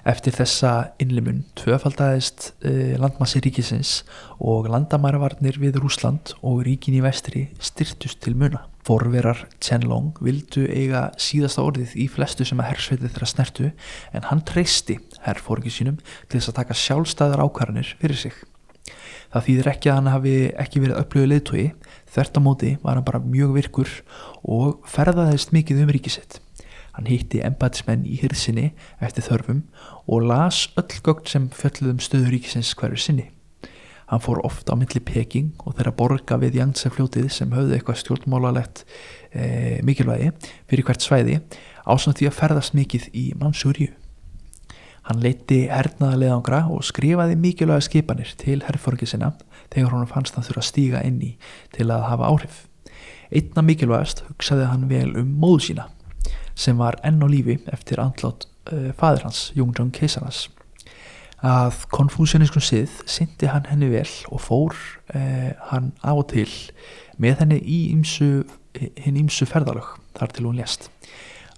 Eftir 0.04 0.36
þessa 0.36 0.74
innlimun 1.00 1.40
tvöfaldæðist 1.56 2.50
eh, 2.68 3.00
landmassi 3.00 3.40
ríkisins 3.40 3.94
og 4.36 4.68
landamæravarnir 4.68 5.56
við 5.64 5.80
Rúsland 5.80 6.36
og 6.44 6.66
ríkin 6.68 7.00
í 7.00 7.00
vestri 7.00 7.46
styrtust 7.64 8.20
til 8.20 8.36
muna. 8.36 8.66
Forverar 8.84 9.46
Chen-Long 9.64 10.18
vildu 10.20 10.66
eiga 10.68 11.06
síðasta 11.16 11.62
orðið 11.64 11.94
í 12.04 12.08
flestu 12.12 12.44
sem 12.44 12.60
að 12.60 12.68
herrsveitið 12.72 13.14
þeirra 13.14 13.28
snertu 13.30 13.70
en 14.12 14.26
hann 14.28 14.42
treysti 14.44 14.98
herrfóringi 15.24 15.72
sínum 15.72 16.00
til 16.28 16.36
þess 16.36 16.52
að 16.52 16.58
taka 16.58 16.76
sjálfstæðar 16.82 17.44
ákvarðanir 17.46 17.94
fyrir 18.02 18.20
sig. 18.20 18.36
Það 19.32 19.46
þýðir 19.48 19.70
ekki 19.72 19.90
að 19.90 19.96
hann 19.98 20.10
hafi 20.12 20.34
ekki 20.62 20.82
verið 20.84 20.98
upplögu 21.00 21.30
leðtói, 21.32 21.64
þvert 22.12 22.36
á 22.38 22.40
móti 22.44 22.72
var 22.84 22.98
hann 22.98 23.06
bara 23.08 23.24
mjög 23.24 23.56
virkur 23.56 23.94
og 24.44 24.84
ferðaðist 24.86 25.54
mikið 25.56 25.80
um 25.86 25.94
ríkisitt. 25.96 26.38
Hann 26.94 27.08
hýtti 27.10 27.40
embætismenn 27.42 28.04
í 28.06 28.20
hyrðsinni 28.20 28.68
eftir 29.02 29.26
þörfum 29.26 29.64
og 30.06 30.28
las 30.28 30.68
öll 30.78 31.00
gögn 31.02 31.26
sem 31.26 31.48
fjöldluðum 31.50 32.04
stöður 32.04 32.36
ríkisins 32.36 32.76
hverju 32.78 33.00
sinni. 33.00 33.30
Hann 34.10 34.20
fór 34.20 34.42
ofta 34.44 34.74
á 34.74 34.78
myndli 34.78 35.00
Peking 35.00 35.54
og 35.64 35.78
þeirra 35.78 35.94
borga 35.96 36.36
við 36.42 36.58
Jangsefljótið 36.60 37.30
sem 37.32 37.52
höfðu 37.54 37.76
eitthvað 37.76 38.00
stjórnmálalegt 38.02 38.84
e, 39.32 39.80
mikilvægi 39.86 40.32
fyrir 40.68 40.84
hvert 40.84 41.04
svæði 41.04 41.38
ásand 41.88 42.18
því 42.18 42.28
að 42.28 42.36
ferðast 42.38 42.76
mikið 42.76 43.08
í 43.16 43.24
Mansúriu. 43.40 43.92
Hann 45.08 45.20
leiti 45.20 45.66
hernaðaleðangra 45.68 46.62
og 46.72 46.84
skrifaði 46.88 47.36
mikilvæga 47.40 47.84
skipanir 47.84 48.30
til 48.40 48.60
herrforgi 48.64 49.08
sinna 49.08 49.34
þegar 49.72 49.96
hann 49.96 50.08
fannst 50.08 50.36
hann 50.36 50.46
þurfa 50.46 50.62
að 50.62 50.70
stíga 50.70 51.02
inn 51.04 51.20
í 51.24 51.34
til 51.76 51.90
að 51.92 52.06
hafa 52.08 52.30
áhrif. 52.30 52.62
Einna 53.32 53.64
mikilvægast 53.64 54.24
hugsaði 54.28 54.68
hann 54.70 54.88
vel 54.92 55.10
um 55.20 55.36
móðu 55.40 55.68
sína 55.68 55.88
sem 56.54 56.78
var 56.78 57.00
enn 57.04 57.24
á 57.24 57.28
lífi 57.28 57.58
eftir 57.72 58.00
andlátt 58.00 58.46
uh, 58.70 58.92
fadur 58.96 59.26
hans, 59.26 59.48
Jungdjón 59.56 59.90
Keisarnas 59.92 60.46
að 61.44 61.84
konfúsjóniskum 61.92 62.62
sið 62.64 62.92
syndi 63.10 63.50
hann 63.52 63.66
henni 63.68 63.90
vel 63.92 64.08
og 64.32 64.40
fór 64.40 64.76
eh, 65.12 65.52
hann 65.68 65.92
á 66.00 66.16
og 66.16 66.26
til 66.32 66.48
með 67.20 67.44
henni 67.44 67.60
í 67.60 67.80
ymsu, 67.92 68.46
hinn 68.74 69.20
ímsu 69.20 69.46
ferðalög 69.48 69.96
þar 70.16 70.32
til 70.34 70.46
hún 70.48 70.58
lést. 70.58 70.88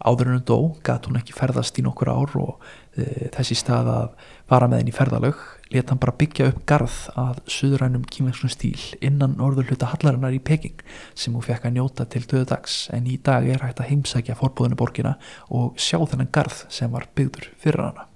Áður 0.03 0.29
en 0.29 0.37
hún 0.37 0.49
dó 0.49 0.59
gæt 0.85 1.07
hún 1.09 1.19
ekki 1.21 1.35
ferðast 1.37 1.79
í 1.81 1.85
nokkur 1.87 2.11
ár 2.13 2.35
og 2.37 2.67
e, 2.99 3.31
þessi 3.33 3.57
stað 3.57 3.89
að 3.89 4.27
fara 4.51 4.69
með 4.69 4.83
henni 4.83 4.93
í 4.93 4.97
ferðalög 4.97 5.41
let 5.73 5.91
hann 5.91 6.03
bara 6.03 6.15
byggja 6.21 6.51
upp 6.51 6.61
garð 6.69 6.99
að 7.19 7.41
suðurænum 7.51 8.05
kýmveksnum 8.13 8.53
stíl 8.53 8.85
innan 9.01 9.39
orður 9.43 9.73
hluta 9.73 9.89
hallarinnar 9.95 10.37
í 10.37 10.43
Peking 10.45 10.85
sem 11.15 11.35
hún 11.35 11.47
fekk 11.47 11.67
að 11.71 11.79
njóta 11.79 12.07
til 12.13 12.27
döðu 12.29 12.51
dags 12.53 12.77
en 12.95 13.09
í 13.09 13.17
dag 13.17 13.49
er 13.49 13.65
hægt 13.65 13.81
að 13.81 13.91
heimsækja 13.95 14.39
forbúðinu 14.39 14.79
borgina 14.79 15.17
og 15.49 15.81
sjá 15.81 15.99
þennan 16.05 16.31
garð 16.31 16.67
sem 16.69 16.93
var 16.93 17.09
byggður 17.17 17.51
fyrir 17.57 17.89
hana. 17.89 18.16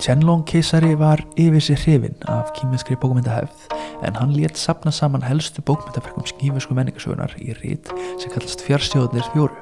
Chenlong 0.00 0.46
keisari 0.48 0.94
var 0.96 1.20
yfir 1.36 1.60
sér 1.60 1.80
hrifin 1.82 2.14
af 2.32 2.54
kýminskri 2.56 2.96
bókmyndahefð 3.02 3.66
en 4.08 4.16
hann 4.16 4.32
létt 4.32 4.56
sapna 4.56 4.88
saman 4.96 5.26
helstu 5.26 5.60
bókmyndaverkum 5.68 6.24
skífisku 6.24 6.72
menningasögunar 6.72 7.34
í 7.36 7.52
rít 7.58 7.92
sem 8.16 8.32
kallast 8.32 8.64
fjárstjóðnir 8.64 9.28
fjóru. 9.34 9.60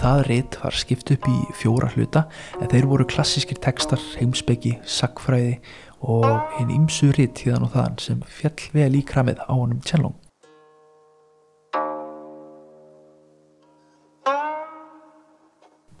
Það 0.00 0.24
rít 0.30 0.56
var 0.62 0.80
skipt 0.80 1.12
upp 1.12 1.28
í 1.28 1.36
fjóra 1.52 1.92
hluta 1.92 2.24
en 2.62 2.72
þeir 2.72 2.88
voru 2.88 3.04
klassískir 3.12 3.60
tekstar, 3.60 4.00
heimsbyggi, 4.16 4.78
sagfræði 4.88 5.58
og 6.00 6.56
hinn 6.56 6.72
ymsu 6.80 7.12
rít 7.12 7.44
híðan 7.44 7.68
og 7.68 7.76
þaðan 7.76 8.04
sem 8.08 8.30
fjall 8.40 8.70
vel 8.72 8.94
í 8.96 9.04
kramið 9.04 9.44
á 9.44 9.52
honum 9.52 9.84
Chenlong. 9.84 10.16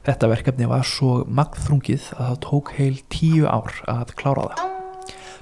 Þetta 0.06 0.28
verkefni 0.30 0.68
var 0.70 0.84
svo 0.86 1.24
magþrungið 1.34 2.04
að 2.14 2.28
það 2.28 2.36
tók 2.44 2.68
heil 2.76 2.98
tíu 3.10 3.48
ár 3.50 3.72
að 3.90 4.12
klára 4.20 4.44
það. 4.52 4.60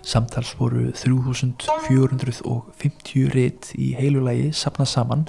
Samtals 0.05 0.53
voru 0.57 0.87
3450 0.97 3.29
rétt 3.35 3.69
í 3.77 3.91
heilulagi 3.99 4.53
sapnað 4.57 4.89
saman, 4.89 5.27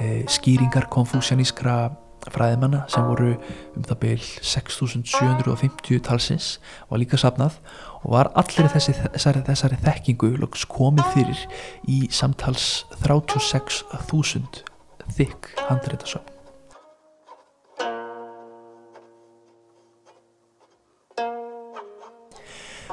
e, 0.00 0.24
skýringar 0.24 0.88
konfúsjanískra 0.92 1.92
fræðimanna 2.32 2.86
sem 2.92 3.04
voru 3.04 3.34
um 3.76 3.84
það 3.84 3.98
beil 4.06 4.24
6750 4.40 6.00
talsins 6.08 6.56
var 6.88 6.98
líka 7.02 7.20
sapnað 7.20 7.60
og 8.02 8.10
var 8.16 8.32
allir 8.40 8.72
þessi, 8.72 8.92
þessari, 9.02 9.40
þessari 9.52 9.76
þekkingu 9.84 10.28
komið 10.72 11.06
fyrir 11.16 11.40
í 11.84 12.08
samtals 12.08 12.86
36.000 13.04 14.64
þykk 15.12 15.40
handreitasöfn. 15.68 16.31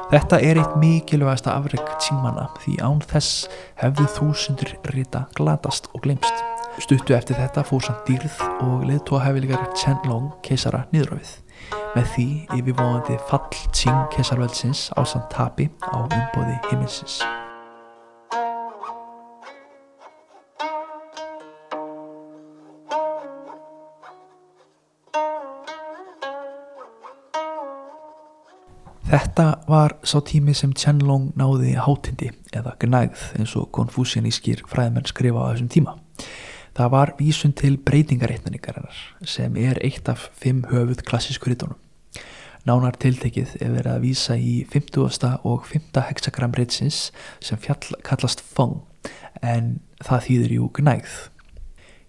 Þetta 0.09 0.39
er 0.41 0.57
eitt 0.57 0.77
mikilvægasta 0.81 1.51
afreg 1.53 1.83
tímanna 2.01 2.47
því 2.63 2.79
án 2.81 2.97
þess 3.11 3.43
hefðu 3.77 4.07
þúsundur 4.15 4.71
rita 4.95 5.27
glatast 5.37 5.91
og 5.93 6.01
glemst. 6.07 6.41
Stuttu 6.81 7.13
eftir 7.13 7.37
þetta 7.37 7.61
fór 7.67 7.83
samt 7.85 8.09
dýrð 8.09 8.39
og 8.65 8.87
leðtóa 8.89 9.21
hefilegar 9.27 9.67
Chenlong 9.77 10.31
keisara 10.41 10.87
niðurofið. 10.95 11.35
Með 11.93 12.07
því 12.15 12.27
yfirvóðandi 12.57 13.19
fall 13.29 13.45
Qing 13.69 14.07
keisarvöldsins 14.15 14.87
á 14.97 15.01
samt 15.05 15.29
tapi 15.35 15.69
á 15.85 16.01
umbóði 16.01 16.57
heiminsins. 16.71 17.21
Þetta 29.09 29.63
var 29.65 29.95
sá 30.05 30.19
tími 30.21 30.53
sem 30.53 30.69
Chenlong 30.77 31.31
náði 31.39 31.71
hátindi 31.81 32.27
eða 32.53 32.75
gnægð 32.77 33.21
eins 33.39 33.55
og 33.57 33.71
konfúsianískir 33.73 34.59
fræðmenn 34.69 35.07
skrifa 35.09 35.41
á 35.41 35.49
þessum 35.49 35.71
tíma. 35.73 35.95
Það 36.77 36.91
var 36.93 37.11
vísun 37.17 37.55
til 37.57 37.79
breytingareitningarinnar 37.81 38.99
sem 39.25 39.57
er 39.57 39.79
eitt 39.81 40.11
af 40.13 40.27
fimm 40.37 40.61
höfuð 40.69 41.01
klassísku 41.09 41.49
rítunum. 41.49 41.79
Nánar 42.69 42.99
tiltekið 43.01 43.55
er 43.57 43.73
verið 43.79 43.95
að 43.95 44.05
vísa 44.05 44.37
í 44.37 44.53
50. 44.69 45.41
og 45.41 45.65
5. 45.65 45.89
hexagram 46.11 46.53
reytsins 46.53 47.09
sem 47.41 47.57
fjall 47.57 47.97
kallast 48.05 48.45
fong 48.45 48.83
en 49.41 49.79
það 50.05 50.25
þýðir 50.27 50.55
jú 50.59 50.69
gnægð. 50.77 51.17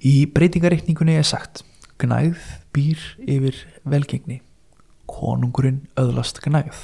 Í 0.05 0.15
breytingareitningunni 0.37 1.17
er 1.17 1.25
sagt 1.33 1.65
gnægð 1.97 2.45
býr 2.77 3.09
yfir 3.25 3.65
velgengni 3.89 4.43
konungurinn 5.11 5.85
öðlast 6.01 6.41
gnægð. 6.45 6.81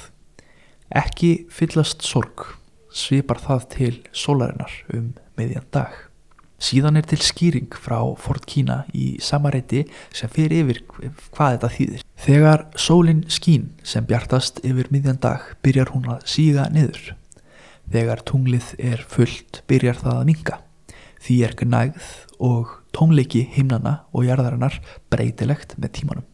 Ekki 0.95 1.31
fyllast 1.51 2.05
sorg, 2.07 2.45
svipar 2.91 3.39
það 3.43 3.65
til 3.73 3.95
sólarinnar 4.15 4.75
um 4.95 5.15
meðjan 5.39 5.67
dag. 5.75 5.95
Síðan 6.57 6.97
er 6.97 7.05
til 7.05 7.19
skýring 7.21 7.69
frá 7.77 7.99
Ford 8.17 8.45
Kína 8.49 8.79
í 8.89 9.19
samareiti 9.21 9.83
sem 10.15 10.31
fyrir 10.33 10.63
yfir 10.63 10.79
hvað 10.89 11.51
þetta 11.53 11.69
þýðir. 11.75 12.05
Þegar 12.17 12.63
sólinn 12.81 13.19
skín 13.29 13.67
sem 13.85 14.07
bjartast 14.09 14.63
yfir 14.65 14.89
miðjan 14.89 15.21
dag 15.21 15.45
byrjar 15.61 15.93
hún 15.93 16.07
að 16.15 16.25
síga 16.33 16.65
niður. 16.73 17.13
Þegar 17.93 18.23
tunglið 18.25 18.71
er 18.81 19.03
fullt 19.05 19.61
byrjar 19.69 20.01
það 20.01 20.15
að 20.15 20.25
minga. 20.31 20.57
Því 21.21 21.37
er 21.45 21.53
gnægð 21.61 22.09
og 22.49 22.73
tónleiki 22.95 23.43
himnana 23.53 23.99
og 24.09 24.25
jarðarinnar 24.25 24.81
breytilegt 25.13 25.77
með 25.77 25.93
tímanum. 25.99 26.25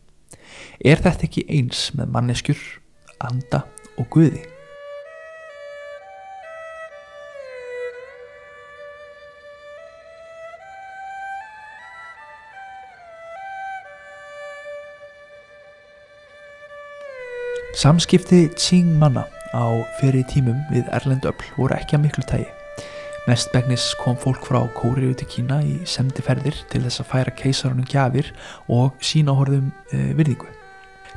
Er 0.82 0.98
þetta 1.04 1.28
ekki 1.28 1.46
eins 1.54 1.92
með 1.94 2.10
manneskjur, 2.16 2.64
anda 3.22 3.62
og 4.02 4.10
guði? 4.14 4.42
Samskipti 17.74 18.48
Qing 18.56 18.96
manna 19.02 19.26
á 19.54 19.66
fyrir 20.00 20.24
tímum 20.30 20.60
við 20.72 20.88
Erlend 20.94 21.26
öll 21.28 21.48
voru 21.58 21.76
ekki 21.76 21.98
að 21.98 22.06
miklu 22.06 22.24
tægi. 22.30 22.48
Mest 23.28 23.52
begnis 23.52 23.90
kom 24.00 24.18
fólk 24.20 24.46
frá 24.48 24.62
Kóriðu 24.78 25.18
til 25.20 25.30
Kína 25.32 25.62
í 25.66 25.78
semdiferðir 25.88 26.58
til 26.72 26.84
þess 26.86 27.04
að 27.04 27.10
færa 27.12 27.38
keisarunum 27.40 27.88
gjafir 27.90 28.34
og 28.68 29.00
e, 29.02 29.62
eh, 29.92 30.12
virðingu. 30.16 30.63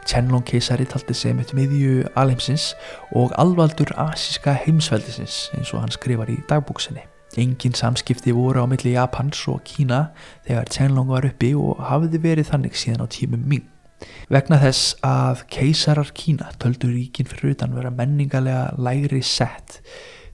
Chenlong 0.06 0.44
keisari 0.46 0.86
taldi 0.86 1.14
sem 1.18 1.38
eitt 1.42 1.50
miðju 1.56 2.06
alheimsins 2.14 2.70
og 3.18 3.32
alvaldur 3.42 3.90
asíska 3.98 4.54
heimsveldisins 4.54 5.48
eins 5.56 5.72
og 5.74 5.82
hann 5.82 5.94
skrifar 5.94 6.30
í 6.30 6.36
dagbúksinni. 6.50 7.02
Engin 7.36 7.74
samskipti 7.74 8.32
voru 8.32 8.62
á 8.62 8.66
milli 8.70 8.94
Japans 8.94 9.40
og 9.50 9.64
Kína 9.66 10.12
þegar 10.46 10.70
Chenlong 10.70 11.10
var 11.10 11.26
uppi 11.26 11.50
og 11.58 11.82
hafiði 11.88 12.20
verið 12.22 12.52
þannig 12.52 12.78
síðan 12.78 13.02
á 13.02 13.06
tímum 13.10 13.42
Ming. 13.50 13.66
Vegna 14.30 14.60
þess 14.62 14.94
að 15.04 15.42
keisarar 15.50 16.12
Kína 16.14 16.52
töldu 16.62 16.92
ríkin 16.92 17.26
fyrir 17.26 17.56
utan 17.56 17.74
vera 17.74 17.90
menningarlega 17.90 18.76
lægri 18.78 19.24
sett 19.26 19.80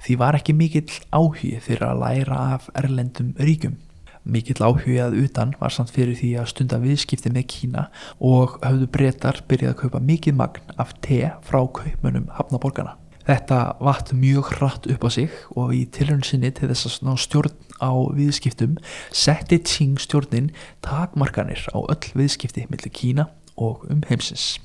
því 0.02 0.18
var 0.20 0.36
ekki 0.36 0.54
mikill 0.58 1.00
áhugi 1.14 1.56
fyrir 1.62 1.88
að 1.88 2.04
læra 2.04 2.42
af 2.58 2.68
erlendum 2.76 3.32
ríkum. 3.40 3.78
Mikill 4.24 4.62
áhugi 4.62 4.98
að 5.02 5.16
utan 5.24 5.54
var 5.58 5.74
samt 5.74 5.90
fyrir 5.94 6.14
því 6.18 6.32
að 6.38 6.50
stunda 6.52 6.78
viðskipti 6.82 7.32
með 7.34 7.46
Kína 7.50 7.86
og 8.22 8.58
höfðu 8.62 8.88
breytar 8.94 9.40
byrjað 9.50 9.72
að 9.74 9.78
kaupa 9.82 10.02
mikið 10.10 10.36
magn 10.38 10.74
af 10.78 10.92
te 11.02 11.20
frá 11.42 11.60
kaupmönnum 11.66 12.28
hafnaborgana. 12.36 12.96
Þetta 13.22 13.58
vatt 13.82 14.10
mjög 14.18 14.48
hratt 14.56 14.86
upp 14.90 15.04
á 15.06 15.10
sig 15.14 15.34
og 15.54 15.70
í 15.74 15.84
tilhörnsinni 15.94 16.50
til 16.54 16.70
þess 16.72 16.88
að 16.88 17.06
ná 17.06 17.12
stjórn 17.22 17.54
á 17.78 17.92
viðskiptum 18.18 18.78
setti 19.14 19.60
Qing 19.62 20.00
stjórnin 20.02 20.50
takmarkanir 20.82 21.62
á 21.70 21.78
öll 21.82 22.10
viðskipti 22.18 22.66
millir 22.70 22.94
Kína 22.94 23.28
og 23.54 23.86
um 23.90 24.02
heimsins. 24.10 24.58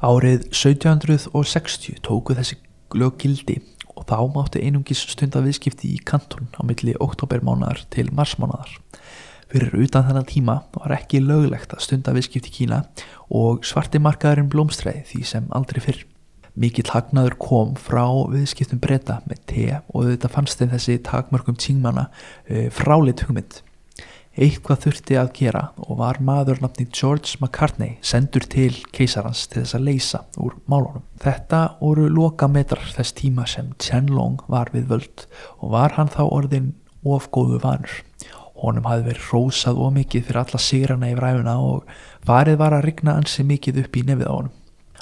Árið 0.00 0.48
1760 0.52 2.00
tóku 2.04 2.36
þessi 2.36 2.60
lög 2.96 3.18
gildi 3.20 3.60
og 3.94 4.06
þá 4.10 4.16
máttu 4.34 4.62
einungis 4.62 5.04
stunda 5.10 5.42
viðskipti 5.44 5.92
í 5.94 6.00
kantun 6.06 6.50
á 6.58 6.62
milli 6.66 6.96
oktobermánaðar 7.02 7.84
til 7.94 8.08
marsmánaðar. 8.14 8.78
Fyrir 9.54 9.76
utan 9.84 10.06
þennan 10.08 10.26
tíma 10.26 10.56
var 10.74 10.96
ekki 10.96 11.20
löglegt 11.22 11.76
að 11.76 11.84
stunda 11.84 12.14
viðskipti 12.16 12.50
í 12.50 12.56
Kína 12.56 12.80
og 13.30 13.62
svarti 13.66 14.00
markaðurinn 14.02 14.50
blómstræði 14.50 15.04
því 15.12 15.22
sem 15.30 15.46
aldrei 15.54 15.82
fyrr. 15.84 16.00
Mikill 16.58 16.90
hagnaður 16.90 17.34
kom 17.42 17.74
frá 17.78 18.04
viðskiptum 18.30 18.80
breyta 18.82 19.20
með 19.26 19.44
te 19.50 19.68
og 19.90 20.10
þetta 20.12 20.30
fannst 20.30 20.60
þeim 20.60 20.74
þessi 20.74 21.00
takmörgum 21.06 21.58
tíngmanna 21.58 22.08
e, 22.46 22.68
fráleitt 22.74 23.24
hugmynd. 23.26 23.60
Eitthvað 24.34 24.80
þurfti 24.82 25.14
að 25.14 25.28
gera 25.38 25.60
og 25.78 25.98
var 26.00 26.18
maður 26.18 26.58
nafni 26.64 26.88
George 26.90 27.36
McCartney 27.38 28.00
sendur 28.02 28.42
til 28.50 28.72
keisarans 28.96 29.44
til 29.46 29.60
þess 29.62 29.76
að 29.78 29.84
leysa 29.86 30.20
úr 30.42 30.56
málunum. 30.66 31.04
Þetta 31.22 31.60
voru 31.78 32.08
loka 32.10 32.48
metrar 32.50 32.82
þess 32.96 33.14
tíma 33.14 33.46
sem 33.46 33.70
Chenlong 33.78 34.42
var 34.50 34.72
við 34.74 34.88
völd 34.90 35.26
og 35.60 35.70
var 35.76 35.94
hann 36.00 36.10
þá 36.10 36.24
orðin 36.26 36.72
ofgóðu 37.06 37.60
vanur. 37.62 37.94
Honum 38.58 38.90
hafði 38.90 39.12
verið 39.12 39.30
rósað 39.30 39.80
ómikið 39.86 40.26
fyrir 40.26 40.42
alla 40.42 40.62
sigrana 40.66 41.12
í 41.12 41.16
fræfuna 41.20 41.56
og 41.62 41.96
farið 42.26 42.60
var 42.64 42.74
að 42.74 42.86
rigna 42.88 43.18
ansi 43.20 43.46
mikið 43.46 43.84
upp 43.84 43.98
í 44.00 44.06
nefið 44.08 44.30
á 44.30 44.34
honum. 44.34 44.54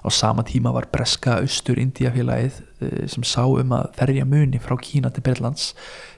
Á 0.03 0.11
sama 0.11 0.43
tíma 0.43 0.73
var 0.75 0.89
breska 0.91 1.37
austur 1.39 1.79
Indiafélagið 1.79 2.59
eh, 2.83 3.07
sem 3.07 3.23
sá 3.23 3.45
um 3.47 3.75
að 3.77 3.93
ferja 3.99 4.27
muni 4.27 4.59
frá 4.59 4.75
Kína 4.83 5.13
til 5.15 5.23
Breitlands 5.23 5.69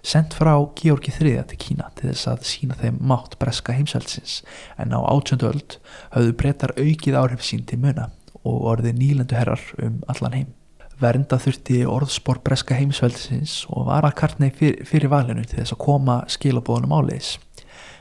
sendt 0.00 0.36
frá 0.38 0.54
Georgi 0.80 1.12
III 1.12 1.44
til 1.50 1.60
Kína 1.60 1.90
til 1.98 2.08
þess 2.10 2.30
að 2.32 2.48
sína 2.48 2.78
þeim 2.80 3.02
mátt 3.04 3.36
breska 3.40 3.76
heimsveldsins 3.76 4.40
en 4.80 4.96
á 4.96 5.00
átjönduöld 5.04 5.78
hafðu 6.16 6.36
breytar 6.40 6.72
aukið 6.80 7.20
áhrif 7.20 7.44
sín 7.44 7.66
til 7.68 7.82
muna 7.84 8.08
og 8.44 8.68
orðið 8.72 9.00
nýlendu 9.00 9.36
herrar 9.36 9.60
um 9.80 10.00
allan 10.08 10.38
heim. 10.38 10.52
Vernda 11.00 11.40
þurfti 11.42 11.80
orðspor 11.90 12.38
breska 12.44 12.76
heimsveldsins 12.78 13.64
og 13.68 13.88
var 13.88 14.06
að 14.06 14.16
kartnei 14.20 14.50
fyr, 14.54 14.78
fyrir 14.86 15.10
valinu 15.12 15.42
til 15.44 15.58
þess 15.58 15.74
að 15.74 15.82
koma 15.84 16.20
skilabóðunum 16.30 16.94
áleiðis. 16.94 17.34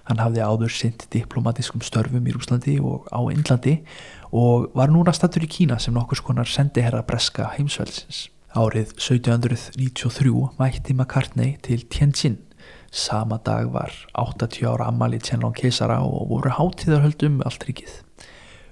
Hann 0.03 0.19
hafði 0.19 0.43
áður 0.43 0.73
sint 0.75 1.05
diplomatiskum 1.15 1.83
störfum 1.83 2.27
í 2.27 2.33
Rúslandi 2.35 2.75
og 2.83 3.07
á 3.07 3.23
Indlandi 3.31 3.77
og 4.33 4.71
var 4.73 4.89
núna 4.89 5.13
stattur 5.13 5.45
í 5.45 5.49
Kína 5.51 5.77
sem 5.79 5.93
nokkur 5.93 6.17
skonar 6.17 6.49
sendiherra 6.49 7.03
breska 7.05 7.51
heimsvelsins. 7.53 8.27
Árið 8.57 8.95
1793 8.97 10.33
mætti 10.57 10.93
McCartney 10.93 11.59
til 11.61 11.85
Tianjin. 11.85 12.39
Sama 12.91 13.37
dag 13.45 13.69
var 13.73 13.93
80 14.17 14.65
ára 14.69 14.89
ammali 14.89 15.19
Tianlong 15.21 15.53
keisara 15.57 15.99
og 16.01 16.29
voru 16.31 16.53
hátíðarhöldum 16.57 17.41
allt 17.45 17.65
ríkið. 17.69 18.01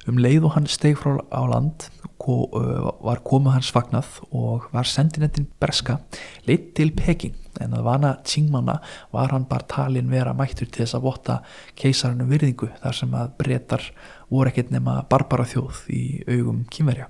Um 0.09 0.17
leið 0.17 0.47
og 0.49 0.55
hann 0.55 0.69
steg 0.69 0.97
frá 0.97 1.19
á 1.29 1.41
land 1.45 1.89
var 2.21 3.21
komið 3.25 3.55
hans 3.55 3.69
fagnað 3.73 4.17
og 4.29 4.67
var 4.73 4.85
sendinettin 4.85 5.47
Berska 5.61 5.99
leitt 6.45 6.73
til 6.77 6.93
Peking 6.93 7.37
en 7.61 7.73
að 7.77 7.85
vana 7.85 8.11
Tsingmanna 8.23 8.77
var 9.13 9.33
hann 9.33 9.47
bara 9.49 9.67
talin 9.69 10.09
vera 10.11 10.33
mættur 10.37 10.69
til 10.69 10.83
þess 10.83 10.97
að 10.97 11.05
votta 11.07 11.37
keisarinu 11.79 12.27
virðingu 12.29 12.69
þar 12.81 12.97
sem 12.97 13.15
að 13.17 13.33
breytar 13.41 13.87
voru 14.31 14.51
ekkert 14.51 14.71
nema 14.73 15.01
barbara 15.11 15.45
þjóð 15.47 15.83
í 15.93 16.03
augum 16.29 16.63
kýmverja. 16.71 17.09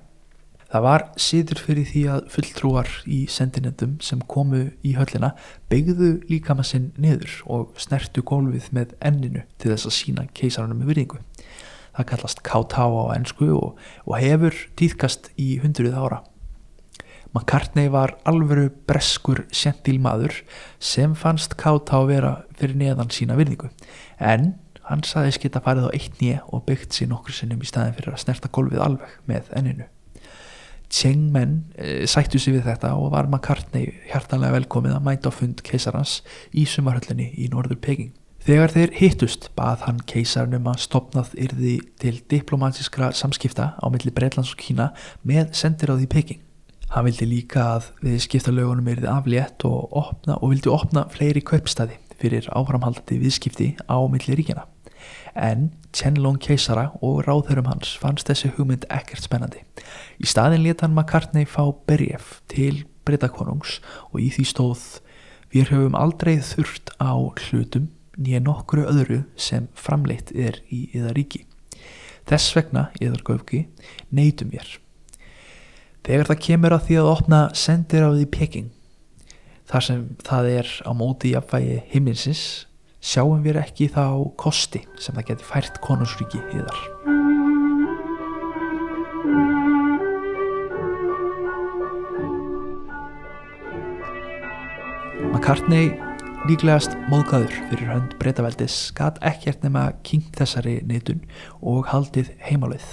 Það 0.72 0.84
var 0.86 1.02
síður 1.20 1.60
fyrir 1.60 1.88
því 1.90 2.02
að 2.08 2.28
fulltrúar 2.32 2.88
í 3.04 3.18
sendinettum 3.28 3.98
sem 4.04 4.22
komu 4.24 4.62
í 4.80 4.94
höllina 4.96 5.34
beigðu 5.68 6.14
líkama 6.30 6.64
sinn 6.64 6.94
niður 6.96 7.34
og 7.44 7.74
snertu 7.80 8.24
gólfið 8.24 8.70
með 8.72 8.94
enninu 9.04 9.44
til 9.60 9.74
þess 9.74 9.90
að 9.90 9.96
sína 9.98 10.24
keisarinu 10.32 10.78
með 10.78 10.94
virðingu 10.94 11.20
það 11.96 12.08
kallast 12.12 12.42
K.T.A. 12.46 12.86
á 12.88 13.04
ennsku 13.16 13.48
og, 13.56 13.80
og 14.06 14.18
hefur 14.20 14.56
týðkast 14.80 15.32
í 15.40 15.56
hundruð 15.62 15.96
ára. 15.96 16.22
McCartney 17.32 17.88
var 17.92 18.18
alvöru 18.28 18.66
breskur 18.88 19.46
sentilmaður 19.56 20.42
sem 20.82 21.14
fannst 21.16 21.56
K.T.A. 21.60 22.02
vera 22.08 22.34
fyrir 22.58 22.76
neðan 22.80 23.12
sína 23.12 23.38
virðingu 23.38 23.70
en 24.20 24.54
hann 24.88 25.02
saðis 25.06 25.38
geta 25.42 25.62
farið 25.62 25.90
á 25.90 25.94
eitt 25.94 26.20
nýja 26.20 26.42
og 26.50 26.64
byggt 26.68 26.96
sér 26.96 27.10
nokkur 27.12 27.36
sinnum 27.36 27.62
í 27.62 27.68
staðin 27.68 27.96
fyrir 27.96 28.14
að 28.14 28.22
snerta 28.24 28.50
golfið 28.52 28.82
alveg 28.84 29.18
með 29.30 29.50
enninu. 29.58 29.88
Cheng 30.92 31.30
Men 31.32 31.54
e, 31.80 32.04
sættu 32.10 32.40
sig 32.42 32.52
við 32.58 32.66
þetta 32.66 32.92
og 33.00 33.14
var 33.14 33.28
McCartney 33.30 33.94
hjartanlega 34.10 34.58
velkomið 34.58 34.98
að 34.98 35.06
mæta 35.06 35.32
á 35.32 35.32
fund 35.32 35.62
keisarans 35.64 36.18
í 36.52 36.66
sumarhöllinni 36.68 37.30
í 37.40 37.48
norður 37.52 37.80
Peking. 37.80 38.12
Þegar 38.42 38.72
þeir 38.74 38.94
hittust 38.98 39.48
bað 39.56 39.86
hann 39.86 40.00
keisarnum 40.10 40.66
að 40.68 40.80
stopnað 40.82 41.32
yrði 41.38 41.76
til 42.02 42.16
diplomátiskra 42.28 43.12
samskipta 43.14 43.72
á 43.78 43.86
milli 43.94 44.12
Breitlands 44.12 44.52
og 44.52 44.60
Kína 44.60 44.90
með 45.22 45.54
sendiráði 45.56 46.08
í 46.08 46.12
Peking. 46.12 46.40
Hann 46.92 47.06
vildi 47.06 47.28
líka 47.30 47.62
að 47.78 47.92
við 48.02 48.18
skiptalögunum 48.26 48.90
yrði 48.92 49.08
aflétt 49.08 49.64
og, 49.64 49.86
opna, 49.96 50.36
og 50.42 50.52
vildi 50.52 50.68
opna 50.74 51.06
fleiri 51.14 51.40
kaupstæði 51.40 51.96
fyrir 52.22 52.48
áframhaldandi 52.54 53.18
viðskipti 53.20 53.68
á 53.90 53.98
milli 54.08 54.38
ríkjana. 54.38 54.68
En 55.34 55.72
Chen-Long 55.92 56.38
keisara 56.40 56.92
og 57.02 57.24
ráðhörum 57.26 57.68
hans 57.68 57.96
fannst 57.98 58.30
þessi 58.30 58.52
hugmynd 58.56 58.86
ekkert 58.92 59.26
spennandi. 59.26 59.64
Í 60.22 60.28
staðin 60.28 60.62
leta 60.64 60.86
hann 60.86 60.94
McCartney 60.94 61.48
fá 61.48 61.66
berjef 61.88 62.38
til 62.52 62.84
Breitakonungs 63.04 63.80
og 64.12 64.22
í 64.22 64.30
því 64.32 64.46
stóð 64.52 64.84
Við 65.52 65.68
höfum 65.68 65.96
aldrei 65.98 66.38
þurft 66.40 66.94
á 66.96 67.12
hlutum 67.12 67.90
nýja 68.16 68.40
nokkru 68.40 68.86
öðru 68.88 69.18
sem 69.36 69.66
framleitt 69.76 70.32
er 70.32 70.62
í 70.72 70.86
yðar 70.96 71.16
ríki. 71.18 71.42
Þess 72.28 72.54
vegna, 72.56 72.86
yðar 73.02 73.20
göfki, 73.26 73.66
neytum 74.14 74.52
mér. 74.52 74.78
Þegar 76.06 76.30
það 76.30 76.40
kemur 76.46 76.76
að 76.76 76.86
því 76.86 76.98
að 77.02 77.10
opna 77.10 77.40
sendir 77.58 78.06
á 78.06 78.10
því 78.14 78.26
peking, 78.32 78.70
þar 79.70 79.86
sem 79.86 80.04
það 80.26 80.50
er 80.58 80.70
á 80.86 80.90
móti 80.96 81.32
jafnvægi 81.34 81.80
himminsins, 81.92 82.44
sjáum 83.02 83.42
við 83.44 83.60
ekki 83.62 83.90
þá 83.92 84.04
kosti 84.38 84.84
sem 84.98 85.16
það 85.16 85.28
geti 85.32 85.48
fært 85.48 85.82
konungsríki 85.84 86.42
yðar. 86.54 86.78
McCartney 95.32 95.92
líklegast 96.46 96.94
móðgæður 97.10 97.52
fyrir 97.70 97.90
hönd 97.90 98.16
breytaveldis 98.18 98.76
gat 98.98 99.20
ekkert 99.26 99.62
nema 99.66 99.88
kynnt 100.06 100.34
þessari 100.38 100.80
neitun 100.86 101.22
og 101.60 101.86
haldið 101.90 102.32
heimalið. 102.46 102.84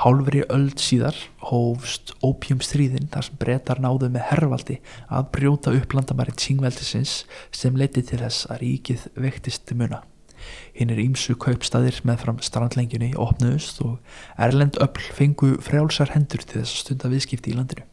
Hálfri 0.00 0.40
öld 0.48 0.80
síðar 0.80 1.16
hófst 1.50 2.14
ópjumstríðin 2.24 3.10
þar 3.12 3.26
sem 3.26 3.36
breytar 3.40 3.82
náðu 3.84 4.08
með 4.14 4.22
herrvaldi 4.30 4.78
að 5.12 5.26
brjóta 5.34 5.74
upp 5.76 5.92
landamæri 5.92 6.32
tíngveldisins 6.40 7.26
sem 7.52 7.76
leiti 7.76 8.00
til 8.08 8.22
þess 8.22 8.46
að 8.48 8.62
ríkið 8.62 9.04
vektist 9.20 9.74
muna. 9.76 10.00
Hinn 10.72 10.94
er 10.94 11.02
ímsu 11.04 11.36
kaupstaðir 11.36 12.00
með 12.08 12.24
fram 12.24 12.40
strandlengjunni 12.40 13.12
opnuðust 13.20 13.82
og 13.84 13.98
erlend 14.40 14.80
öll 14.80 15.04
fengu 15.18 15.52
frjálsar 15.60 16.14
hendur 16.16 16.46
til 16.46 16.62
þess 16.62 16.78
að 16.78 16.84
stunda 16.86 17.12
viðskipti 17.12 17.52
í 17.52 17.60
landinu. 17.60 17.84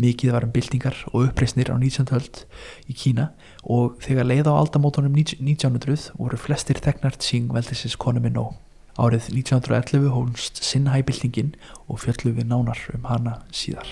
Mikið 0.00 0.32
var 0.32 0.46
um 0.48 0.56
byltingar 0.56 1.02
og 1.12 1.28
uppreysnir 1.28 1.68
á 1.68 1.76
19. 1.76 2.14
höld 2.16 2.46
í 2.88 2.96
Kína 2.96 3.34
og 3.60 4.00
þegar 4.04 4.32
leið 4.32 4.48
á 4.48 4.56
aldamótonum 4.56 5.20
1900 5.20 6.14
voru 6.16 6.40
flestir 6.40 6.80
þegnar 6.80 7.20
Tsing 7.20 7.52
veldisins 7.52 8.00
konuminn 8.00 8.40
og 8.40 8.54
árið 8.96 9.28
1911 9.32 10.10
hónst 10.14 10.62
sinnhæbyltingin 10.64 11.54
og 11.86 12.00
fjöllu 12.04 12.32
við 12.36 12.48
nánar 12.52 12.80
um 12.96 13.04
hana 13.10 13.40
síðar. 13.52 13.88